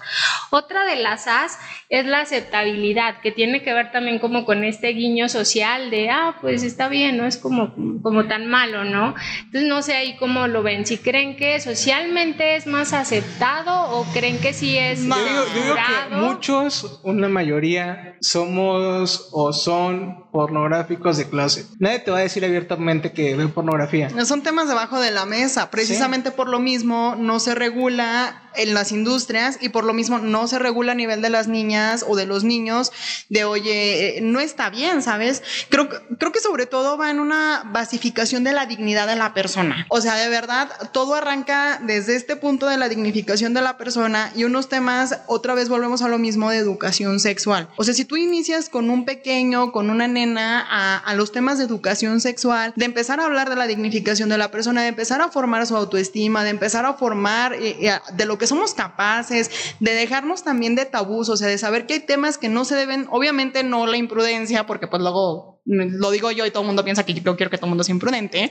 Otra 0.51 0.85
de 0.85 0.97
las 0.97 1.27
As 1.27 1.59
es 1.89 2.05
la 2.05 2.21
aceptabilidad, 2.21 3.21
que 3.21 3.31
tiene 3.31 3.61
que 3.61 3.73
ver 3.73 3.91
también 3.91 4.19
como 4.19 4.45
con 4.45 4.63
este 4.63 4.76
guiño 4.81 5.29
social 5.29 5.89
de, 5.89 6.09
ah, 6.09 6.35
pues 6.41 6.63
está 6.63 6.87
bien, 6.87 7.17
no 7.17 7.25
es 7.25 7.37
como, 7.37 7.73
como 8.01 8.27
tan 8.27 8.47
malo, 8.47 8.83
¿no? 8.83 9.15
Entonces 9.45 9.67
no 9.67 9.81
sé 9.81 9.93
ahí 9.93 10.15
cómo 10.17 10.47
lo 10.47 10.63
ven, 10.63 10.85
si 10.85 10.97
creen 10.97 11.35
que 11.35 11.59
socialmente 11.59 12.55
es 12.55 12.67
más 12.67 12.93
aceptado 12.93 13.91
o 13.91 14.03
creen 14.13 14.39
que 14.39 14.53
sí 14.53 14.77
es 14.77 15.05
Yo 15.05 15.15
digo, 15.15 15.43
yo 15.55 15.63
digo 15.63 15.75
que 15.75 16.15
muchos, 16.15 16.99
una 17.03 17.27
mayoría, 17.27 18.15
somos 18.21 19.29
o 19.31 19.53
son 19.53 20.25
pornográficos 20.31 21.17
de 21.17 21.29
closet. 21.29 21.65
Nadie 21.79 21.99
te 21.99 22.11
va 22.11 22.19
a 22.19 22.21
decir 22.21 22.45
abiertamente 22.45 23.11
que 23.11 23.35
ve 23.35 23.47
pornografía. 23.47 24.09
No 24.09 24.25
son 24.25 24.43
temas 24.43 24.67
debajo 24.67 24.99
de 24.99 25.11
la 25.11 25.25
mesa. 25.25 25.71
Precisamente 25.71 26.31
por 26.31 26.47
lo 26.47 26.59
mismo 26.59 27.15
no 27.17 27.39
se 27.39 27.55
regula 27.55 28.46
en 28.57 28.73
las 28.73 28.91
industrias 28.91 29.57
y 29.61 29.69
por 29.69 29.83
lo 29.83 29.93
mismo 29.93 30.19
no 30.19 30.47
se 30.47 30.59
regula 30.59 30.91
a 30.91 30.95
nivel 30.95 31.21
de 31.21 31.29
las 31.29 31.47
niñas 31.47 32.05
o 32.07 32.15
de 32.15 32.25
los 32.25 32.43
niños 32.43 32.91
de, 33.29 33.45
oye, 33.45 34.17
eh, 34.17 34.21
no 34.21 34.39
está 34.39 34.69
bien, 34.69 35.01
¿sabes? 35.01 35.43
Creo, 35.69 35.89
creo 35.89 36.31
que 36.31 36.39
sobre 36.39 36.65
todo 36.65 36.97
va 36.97 37.11
en 37.11 37.19
una 37.19 37.63
basificación 37.71 38.43
de 38.43 38.53
la 38.53 38.65
dignidad 38.65 39.07
de 39.07 39.15
la 39.15 39.33
persona. 39.33 39.85
O 39.89 40.01
sea, 40.01 40.15
de 40.15 40.29
verdad, 40.29 40.69
todo 40.91 41.15
arranca 41.15 41.79
desde 41.83 42.15
este 42.15 42.35
punto 42.35 42.67
de 42.67 42.77
la 42.77 42.89
dignificación 42.89 43.53
de 43.53 43.61
la 43.61 43.77
persona 43.77 44.31
y 44.35 44.43
unos 44.43 44.69
temas, 44.69 45.19
otra 45.27 45.53
vez 45.53 45.69
volvemos 45.69 46.01
a 46.01 46.07
lo 46.07 46.17
mismo 46.17 46.49
de 46.49 46.57
educación 46.57 47.19
sexual. 47.19 47.69
O 47.77 47.83
sea, 47.83 47.93
si 47.93 48.05
tú 48.05 48.17
inicias 48.17 48.69
con 48.69 48.89
un 48.89 49.05
pequeño, 49.05 49.71
con 49.71 49.89
una 49.89 50.07
nena, 50.07 50.65
a, 50.69 50.97
a 50.97 51.15
los 51.15 51.31
temas 51.31 51.57
de 51.57 51.65
educación 51.65 52.21
sexual, 52.21 52.73
de 52.75 52.85
empezar 52.85 53.19
a 53.19 53.25
hablar 53.25 53.49
de 53.49 53.55
la 53.55 53.67
dignificación 53.67 54.29
de 54.29 54.37
la 54.37 54.51
persona, 54.51 54.81
de 54.81 54.87
empezar 54.87 55.21
a 55.21 55.29
formar 55.29 55.65
su 55.67 55.75
autoestima, 55.75 56.43
de 56.43 56.49
empezar 56.49 56.85
a 56.85 56.93
formar 56.93 57.53
eh, 57.53 57.77
eh, 57.81 57.99
de 58.13 58.25
lo 58.25 58.37
que 58.37 58.46
somos 58.47 58.73
capaces, 58.73 59.51
de 59.79 59.93
dejarnos 59.93 60.43
también 60.43 60.75
de 60.75 60.85
tabús, 60.85 61.29
o 61.29 61.37
sea, 61.37 61.47
de 61.47 61.57
saber 61.57 61.85
que 61.85 61.95
hay 61.95 61.99
temas 62.01 62.37
que 62.37 62.49
no 62.49 62.65
se 62.65 62.75
deben, 62.75 63.07
obviamente 63.11 63.63
no 63.63 63.85
la 63.85 63.97
imprudencia, 63.97 64.65
porque 64.65 64.87
pues 64.87 65.01
luego 65.01 65.56
lo 65.67 66.11
digo 66.11 66.31
yo 66.31 66.45
y 66.45 66.51
todo 66.51 66.61
el 66.61 66.67
mundo 66.67 66.83
piensa 66.83 67.05
que 67.05 67.13
yo 67.13 67.35
quiero 67.35 67.49
que 67.49 67.57
todo 67.57 67.65
el 67.65 67.71
mundo 67.71 67.83
sea 67.83 67.93
imprudente, 67.93 68.49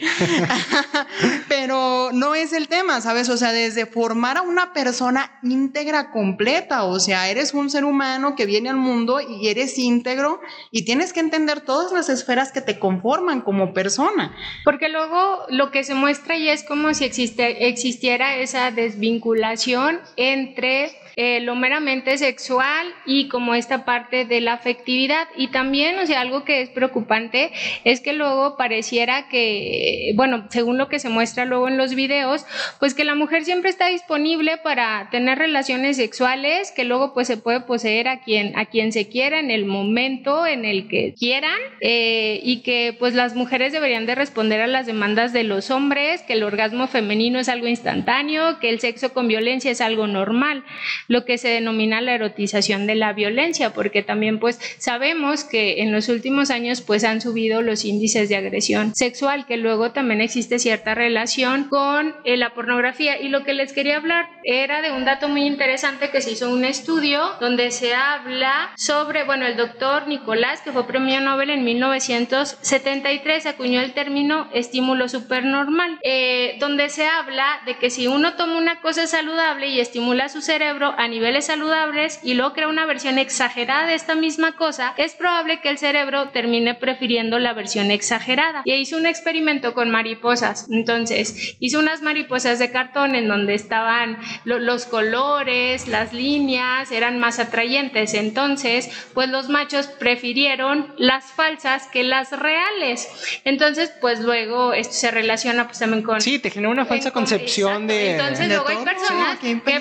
pero 1.49 2.11
no 2.13 2.35
es 2.35 2.53
el 2.53 2.69
tema, 2.69 3.01
¿sabes? 3.01 3.29
O 3.31 3.37
sea, 3.37 3.53
desde 3.53 3.87
formar 3.87 4.37
a 4.37 4.43
una 4.43 4.73
persona 4.73 5.39
íntegra 5.43 6.11
completa, 6.11 6.85
o 6.85 7.01
sea, 7.01 7.31
eres 7.31 7.55
un 7.55 7.71
ser 7.71 7.85
humano 7.85 8.37
que 8.37 8.47
viene 8.47 8.69
al 8.69 8.77
mundo 8.77 9.21
y 9.21 9.49
eres 9.49 9.79
íntegro 9.79 10.41
y 10.71 10.85
tienes 10.85 11.13
que 11.13 11.21
entender 11.21 11.63
todas 11.63 11.93
las 11.93 12.09
esferas 12.09 12.53
que 12.53 12.61
te 12.61 12.79
conforman 12.79 13.41
como 13.41 13.73
persona. 13.73 14.35
Porque 14.65 14.89
luego 14.89 15.47
lo 15.49 15.71
que 15.71 15.85
se 15.85 15.95
muestra 15.95 16.37
ya 16.37 16.53
es 16.53 16.65
como 16.65 16.93
si 16.93 17.05
existe, 17.05 17.69
existiera 17.69 18.37
esa 18.37 18.71
desvinculación 18.71 20.01
entre 20.17 21.06
eh, 21.17 21.41
lo 21.41 21.55
meramente 21.55 22.19
sexual 22.19 22.87
y 23.07 23.29
como 23.29 23.55
esta 23.55 23.87
parte 23.87 24.27
de 24.27 24.43
la 24.43 24.53
afectividad. 24.53 25.27
Y 25.35 25.49
también, 25.49 25.99
o 25.99 26.07
sea, 26.07 26.21
algo 26.21 26.45
que 26.45 26.61
es 26.61 26.69
preocupante 26.69 27.53
es 27.85 28.03
que 28.03 28.13
luego 28.13 28.59
pareciera 28.59 29.29
que, 29.29 30.13
bueno, 30.15 30.47
según 30.51 30.77
lo 30.77 30.89
que 30.89 30.99
se 30.99 31.09
muestra 31.09 31.47
luego 31.47 31.69
en 31.69 31.79
los 31.79 31.95
videos, 31.95 32.45
pues 32.79 32.93
que 32.93 33.05
la 33.05 33.15
mujer 33.15 33.45
siempre 33.45 33.71
está 33.71 33.89
disponible 33.89 34.59
para 34.59 35.09
tener 35.11 35.39
relaciones 35.39 35.97
sexuales, 35.97 36.71
que 36.73 36.85
luego 36.85 37.15
pues 37.15 37.27
se 37.29 37.39
puede 37.39 37.61
poseer 37.61 38.09
a 38.09 38.21
quien, 38.21 38.57
a 38.59 38.67
quien 38.67 38.93
se 38.93 39.09
quiera 39.09 39.41
en 39.41 39.51
el 39.51 39.65
momento 39.65 40.47
en 40.47 40.67
el 40.67 40.87
que 40.87 41.15
quieran 41.19 41.59
eh, 41.81 42.41
y 42.43 42.63
que 42.63 42.95
pues 42.99 43.15
las 43.15 43.35
mujeres 43.35 43.73
deberían 43.73 44.05
de 44.05 44.15
responder 44.15 44.61
a 44.61 44.67
las 44.67 44.87
demandas 44.87 45.33
de 45.33 45.45
los 45.45 45.71
hombres, 45.71 46.23
que 46.23 46.35
el 46.35 46.43
orgasmo 46.43 46.87
femenino 46.89 47.39
es 47.39 47.49
algo 47.49 47.69
instantáneo, 47.69 48.59
que 48.61 48.69
el 48.69 48.81
sexo 48.81 49.15
con 49.15 49.29
violencia 49.29 49.71
es 49.71 49.81
algo 49.81 50.07
normal, 50.07 50.63
lo 51.09 51.25
que 51.25 51.38
se 51.38 51.49
denomina 51.49 52.01
la 52.01 52.14
erotización 52.14 52.87
de 52.87 52.95
la 52.95 53.12
violencia, 53.12 53.73
porque 53.73 54.03
también 54.03 54.38
pues 54.38 54.61
sabemos 54.79 55.45
que 55.45 55.83
en 55.83 55.92
los 55.92 56.09
últimos 56.09 56.51
años 56.51 56.81
pues 56.81 57.05
han 57.05 57.21
subido 57.21 57.62
los 57.62 57.85
índices 57.85 58.29
de 58.29 58.37
agresión 58.37 58.95
sexual, 58.95 59.47
que 59.47 59.57
luego 59.57 59.92
también 59.92 60.21
existe 60.21 60.59
cierta 60.59 60.95
relación 60.95 61.64
con 61.64 62.14
eh, 62.25 62.37
la 62.37 62.55
pornografía. 62.55 63.21
Y 63.21 63.29
lo 63.29 63.45
que 63.45 63.55
les 63.55 63.73
quería 63.73 63.97
hablar 63.97 64.29
era 64.45 64.83
de 64.83 64.92
un 64.92 65.05
dato 65.05 65.29
muy 65.29 65.42
interesante 65.42 66.11
que 66.11 66.21
se 66.21 66.33
hizo 66.33 66.51
un 66.51 66.64
estudio 66.64 67.21
donde 67.40 67.71
se 67.71 67.95
habla 67.95 68.71
sobre, 68.77 69.25
bueno, 69.25 69.47
el 69.47 69.57
doctor 69.57 70.09
Nicolás, 70.09 70.61
que 70.62 70.73
fue 70.73 70.87
premio 70.87 71.21
Nobel 71.21 71.51
en 71.51 71.64
1973, 71.64 73.47
acuñó 73.47 73.81
el 73.81 73.92
término 73.92 74.49
estímulo 74.53 75.09
supernormal, 75.09 75.99
eh, 76.03 76.57
donde 76.59 76.88
se 76.88 77.07
habla 77.07 77.61
de 77.66 77.77
que 77.77 77.90
si 77.90 78.07
uno 78.07 78.35
toma 78.35 78.59
una 78.59 78.81
cosa 78.81 79.07
saludable 79.07 79.69
y 79.69 79.81
estimula 79.81 80.29
su 80.29 80.42
cerebro 80.42 80.95
a 80.97 81.09
niveles 81.09 81.47
saludables 81.47 82.21
y 82.23 82.35
luego 82.35 82.53
crea 82.53 82.69
una 82.69 82.87
versión 82.87 83.19
exagerada 83.19 83.87
de 83.87 83.95
esta 83.95 84.15
misma 84.15 84.53
cosa, 84.57 84.95
es 84.97 85.15
probable 85.15 85.61
que 85.61 85.69
el 85.71 85.79
cerebro 85.79 86.29
termine 86.31 86.75
prefiriendo 86.75 87.39
la 87.39 87.53
versión 87.53 87.91
exagerada. 87.91 88.63
Y 88.65 88.73
hizo 88.75 88.97
un 88.97 89.07
experimento 89.07 89.75
con 89.75 89.91
mariposas. 89.91 90.67
Entonces, 90.71 91.57
hizo 91.61 91.79
unas 91.79 92.03
mariposas 92.03 92.59
de 92.59 92.71
cartón 92.71 93.15
en 93.15 93.29
donde 93.29 93.55
estaban 93.55 94.19
lo- 94.45 94.59
los 94.59 94.87
colores, 94.87 95.89
las 95.89 96.13
líneas, 96.13 96.91
eran 96.93 97.19
más 97.19 97.39
atrayentes. 97.39 98.15
Entonces, 98.15 98.91
pues 99.15 99.29
los 99.29 99.49
machos 99.49 99.87
prefirieron 99.87 100.95
las 100.99 101.25
falsas 101.33 101.87
que 101.89 102.03
las 102.05 102.31
reales. 102.33 103.09
Entonces, 103.45 103.93
pues 104.01 104.21
luego 104.21 104.73
esto 104.73 104.95
se 104.95 105.11
relaciona 105.11 105.67
pues 105.67 105.79
también 105.79 106.03
con 106.03 106.21
Sí, 106.21 106.39
te 106.39 106.51
genera 106.51 106.71
una 106.73 106.85
falsa 106.87 107.11
concepción 107.11 107.85
exacto. 107.85 107.93
de... 107.93 108.11
Entonces, 108.13 108.39
de 108.49 108.55
luego 108.55 108.69
hay 108.69 108.75
todo, 108.77 108.85
personas 108.85 109.35
qué 109.37 109.41
que 109.41 109.51
impresión. 109.51 109.79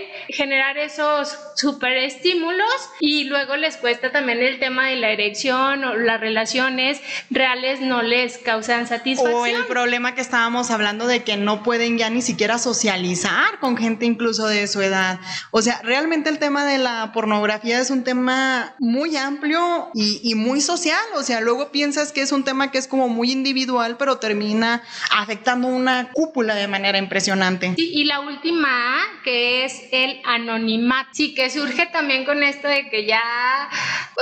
Prefieren 0.00 0.10
generar 0.28 0.78
esos 0.78 1.36
superestímulos 1.56 2.70
y 3.00 3.24
luego 3.24 3.56
les 3.56 3.76
cuesta 3.76 4.12
también 4.12 4.38
el 4.38 4.58
tema 4.58 4.88
de 4.88 4.96
la 4.96 5.10
erección 5.10 5.84
o 5.84 5.94
las 5.96 6.20
relaciones 6.20 7.00
reales 7.30 7.80
no 7.80 8.02
les 8.02 8.38
causan 8.38 8.86
satisfacción. 8.86 9.40
O 9.40 9.46
el 9.46 9.66
problema 9.66 10.14
que 10.14 10.20
estábamos 10.20 10.70
hablando 10.70 11.06
de 11.06 11.22
que 11.24 11.36
no 11.36 11.62
pueden 11.62 11.98
ya 11.98 12.10
ni 12.10 12.22
siquiera 12.22 12.58
socializar 12.58 13.58
con 13.60 13.76
gente 13.76 14.06
incluso 14.06 14.46
de 14.46 14.66
su 14.66 14.80
edad. 14.80 15.20
O 15.50 15.62
sea, 15.62 15.80
realmente 15.82 16.30
el 16.30 16.38
tema 16.38 16.64
de 16.64 16.78
la 16.78 17.12
pornografía 17.12 17.80
es 17.80 17.90
un 17.90 18.04
tema 18.04 18.74
muy 18.78 19.16
amplio 19.16 19.90
y, 19.94 20.20
y 20.22 20.34
muy 20.34 20.60
social. 20.60 21.02
O 21.16 21.22
sea, 21.22 21.40
luego 21.40 21.70
piensas 21.72 22.12
que 22.12 22.22
es 22.22 22.32
un 22.32 22.44
tema 22.44 22.70
que 22.70 22.78
es 22.78 22.86
como 22.86 23.08
muy 23.08 23.32
individual, 23.32 23.96
pero 23.98 24.18
termina 24.18 24.82
afectando 25.10 25.68
una 25.68 26.10
cúpula 26.12 26.54
de 26.54 26.68
manera 26.68 26.98
impresionante. 26.98 27.74
Sí, 27.76 27.90
y 27.92 28.04
la 28.04 28.20
última 28.20 28.98
que 29.24 29.64
es 29.64 29.89
el 29.92 30.20
anonimato. 30.24 31.10
Sí, 31.12 31.34
que 31.34 31.50
surge 31.50 31.86
también 31.86 32.24
con 32.24 32.42
esto 32.42 32.68
de 32.68 32.88
que 32.88 33.06
ya 33.06 33.20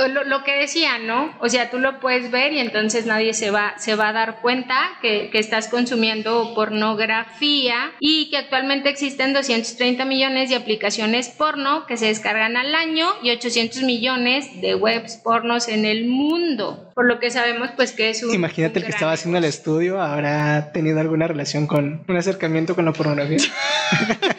lo, 0.09 0.23
lo 0.23 0.43
que 0.43 0.55
decía, 0.55 0.97
¿no? 0.99 1.33
O 1.39 1.49
sea, 1.49 1.69
tú 1.69 1.79
lo 1.79 1.99
puedes 1.99 2.31
ver 2.31 2.53
y 2.53 2.59
entonces 2.59 3.05
nadie 3.05 3.33
se 3.33 3.51
va, 3.51 3.77
se 3.77 3.95
va 3.95 4.09
a 4.09 4.13
dar 4.13 4.41
cuenta 4.41 4.75
que, 5.01 5.29
que 5.31 5.39
estás 5.39 5.67
consumiendo 5.67 6.53
pornografía 6.55 7.91
y 7.99 8.29
que 8.29 8.37
actualmente 8.37 8.89
existen 8.89 9.33
230 9.33 10.05
millones 10.05 10.49
de 10.49 10.55
aplicaciones 10.55 11.29
porno 11.29 11.85
que 11.85 11.97
se 11.97 12.07
descargan 12.07 12.57
al 12.57 12.75
año 12.75 13.07
y 13.21 13.31
800 13.31 13.83
millones 13.83 14.61
de 14.61 14.75
webs 14.75 15.17
pornos 15.17 15.67
en 15.67 15.85
el 15.85 16.05
mundo. 16.05 16.91
Por 16.95 17.05
lo 17.05 17.19
que 17.19 17.31
sabemos, 17.31 17.69
pues 17.75 17.91
que 17.91 18.09
es 18.09 18.23
un. 18.23 18.33
Imagínate 18.33 18.79
un 18.79 18.83
el 18.83 18.83
que 18.85 18.91
estaba 18.91 19.13
haciendo 19.13 19.37
el 19.37 19.45
estudio 19.45 20.01
habrá 20.01 20.71
tenido 20.71 20.99
alguna 20.99 21.27
relación 21.27 21.67
con 21.67 22.03
un 22.07 22.17
acercamiento 22.17 22.75
con 22.75 22.85
la 22.85 22.93
pornografía. 22.93 23.37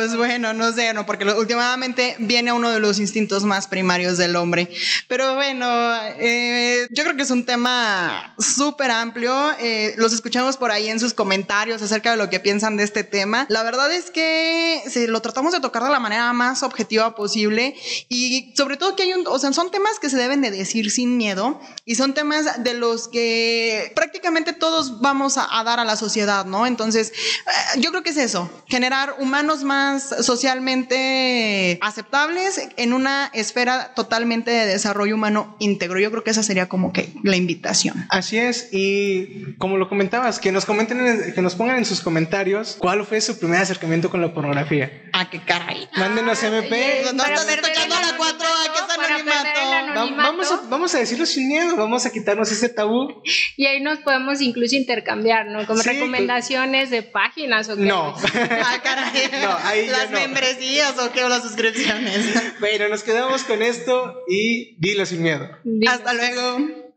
Pues 0.00 0.16
bueno. 0.16 0.54
No 0.54 0.72
sé, 0.72 0.94
no, 0.94 1.04
porque 1.04 1.26
últimamente 1.26 2.16
viene 2.20 2.52
uno 2.52 2.70
de 2.70 2.80
los 2.80 2.98
instintos 2.98 3.44
más 3.44 3.66
primarios 3.66 4.16
del 4.16 4.34
hombre. 4.34 4.70
Pero 5.08 5.34
bueno, 5.34 5.66
eh, 6.18 6.88
yo 6.90 7.04
creo 7.04 7.16
que 7.16 7.22
es 7.22 7.30
un 7.30 7.44
tema 7.44 8.34
súper 8.38 8.90
amplio. 8.90 9.34
Eh, 9.58 9.92
los 9.98 10.14
escuchamos 10.14 10.56
por 10.56 10.70
ahí 10.70 10.88
en 10.88 10.98
sus 10.98 11.12
comentarios 11.12 11.82
acerca 11.82 12.12
de 12.12 12.16
lo 12.16 12.30
que 12.30 12.40
piensan 12.40 12.78
de 12.78 12.84
este 12.84 13.04
tema. 13.04 13.44
La 13.50 13.62
verdad 13.62 13.92
es 13.92 14.10
que 14.10 14.82
si 14.88 15.06
lo 15.06 15.20
tratamos 15.20 15.52
de 15.52 15.60
tocar 15.60 15.82
de 15.82 15.90
la 15.90 16.00
manera 16.00 16.32
más 16.32 16.62
objetiva 16.62 17.14
posible 17.14 17.74
y 18.08 18.54
sobre 18.56 18.78
todo 18.78 18.96
que 18.96 19.02
hay 19.02 19.12
o 19.12 19.38
sea, 19.38 19.52
son 19.52 19.70
temas 19.70 19.98
que 19.98 20.08
se 20.08 20.16
deben 20.16 20.40
de 20.40 20.50
decir 20.50 20.90
sin 20.90 21.18
miedo 21.18 21.60
y 21.84 21.96
son 21.96 22.14
temas 22.14 22.64
de 22.64 22.72
los 22.72 23.08
que 23.08 23.92
prácticamente 23.94 24.54
todos 24.54 25.02
vamos 25.02 25.36
a, 25.36 25.58
a 25.58 25.62
dar 25.62 25.78
a 25.78 25.84
la 25.84 25.96
sociedad, 25.96 26.46
¿no? 26.46 26.66
Entonces, 26.66 27.10
eh, 27.10 27.80
yo 27.80 27.90
creo 27.90 28.02
que 28.02 28.10
es 28.10 28.16
eso, 28.16 28.50
generar 28.66 29.16
humanos 29.18 29.62
más 29.62 29.89
socialmente 29.98 31.78
aceptables 31.80 32.68
en 32.76 32.92
una 32.92 33.30
esfera 33.32 33.94
totalmente 33.94 34.50
de 34.50 34.66
desarrollo 34.66 35.14
humano 35.14 35.56
íntegro. 35.58 35.98
Yo 35.98 36.10
creo 36.10 36.22
que 36.22 36.30
esa 36.30 36.42
sería 36.42 36.68
como 36.68 36.92
que 36.92 37.12
la 37.22 37.36
invitación. 37.36 38.06
Así 38.10 38.38
es, 38.38 38.68
y 38.72 39.54
como 39.58 39.76
lo 39.76 39.88
comentabas, 39.88 40.38
que 40.38 40.52
nos 40.52 40.64
comenten, 40.64 41.32
que 41.34 41.42
nos 41.42 41.54
pongan 41.54 41.78
en 41.78 41.84
sus 41.84 42.00
comentarios 42.00 42.76
cuál 42.78 43.04
fue 43.04 43.20
su 43.20 43.38
primer 43.38 43.60
acercamiento 43.60 44.10
con 44.10 44.20
la 44.20 44.32
pornografía. 44.32 45.10
Ah, 45.12 45.28
qué 45.30 45.40
caray. 45.40 45.88
Mándenos 45.96 46.42
MP. 46.42 47.04
No 47.14 47.24
estás 47.24 47.48
escuchando 47.48 47.94
a 47.96 48.00
la 48.00 48.16
4 48.16 48.46
a 48.46 48.70
que 49.16 49.60
es 49.60 49.88
anonimato. 49.88 50.22
Vamos 50.22 50.52
a, 50.52 50.60
vamos 50.68 50.94
a 50.94 50.98
decirlo 50.98 51.26
sin 51.26 51.48
miedo, 51.48 51.76
vamos 51.76 52.06
a 52.06 52.12
quitarnos 52.12 52.50
ese 52.50 52.68
tabú. 52.68 53.22
Y 53.56 53.66
ahí 53.66 53.80
nos 53.80 53.98
podemos 54.00 54.40
incluso 54.40 54.76
intercambiar, 54.76 55.46
¿no? 55.46 55.66
Como 55.66 55.82
recomendaciones 55.82 56.90
de 56.90 57.02
páginas 57.02 57.68
o 57.68 57.76
qué. 57.76 57.82
No. 57.82 58.14
ah, 58.34 58.80
caray. 58.82 59.30
No, 59.42 59.56
ahí 59.64 59.79
ya 59.86 59.92
Las 59.92 60.10
no. 60.10 60.20
membresías 60.20 60.98
o 60.98 61.12
qué, 61.12 61.24
o 61.24 61.28
las 61.28 61.42
suscripciones. 61.42 62.26
Bueno, 62.60 62.88
nos 62.88 63.02
quedamos 63.02 63.42
con 63.44 63.62
esto 63.62 64.22
y 64.28 64.76
dilo 64.78 65.06
sin 65.06 65.22
miedo. 65.22 65.48
Digo. 65.64 65.90
Hasta 65.92 66.12
luego. 66.12 66.89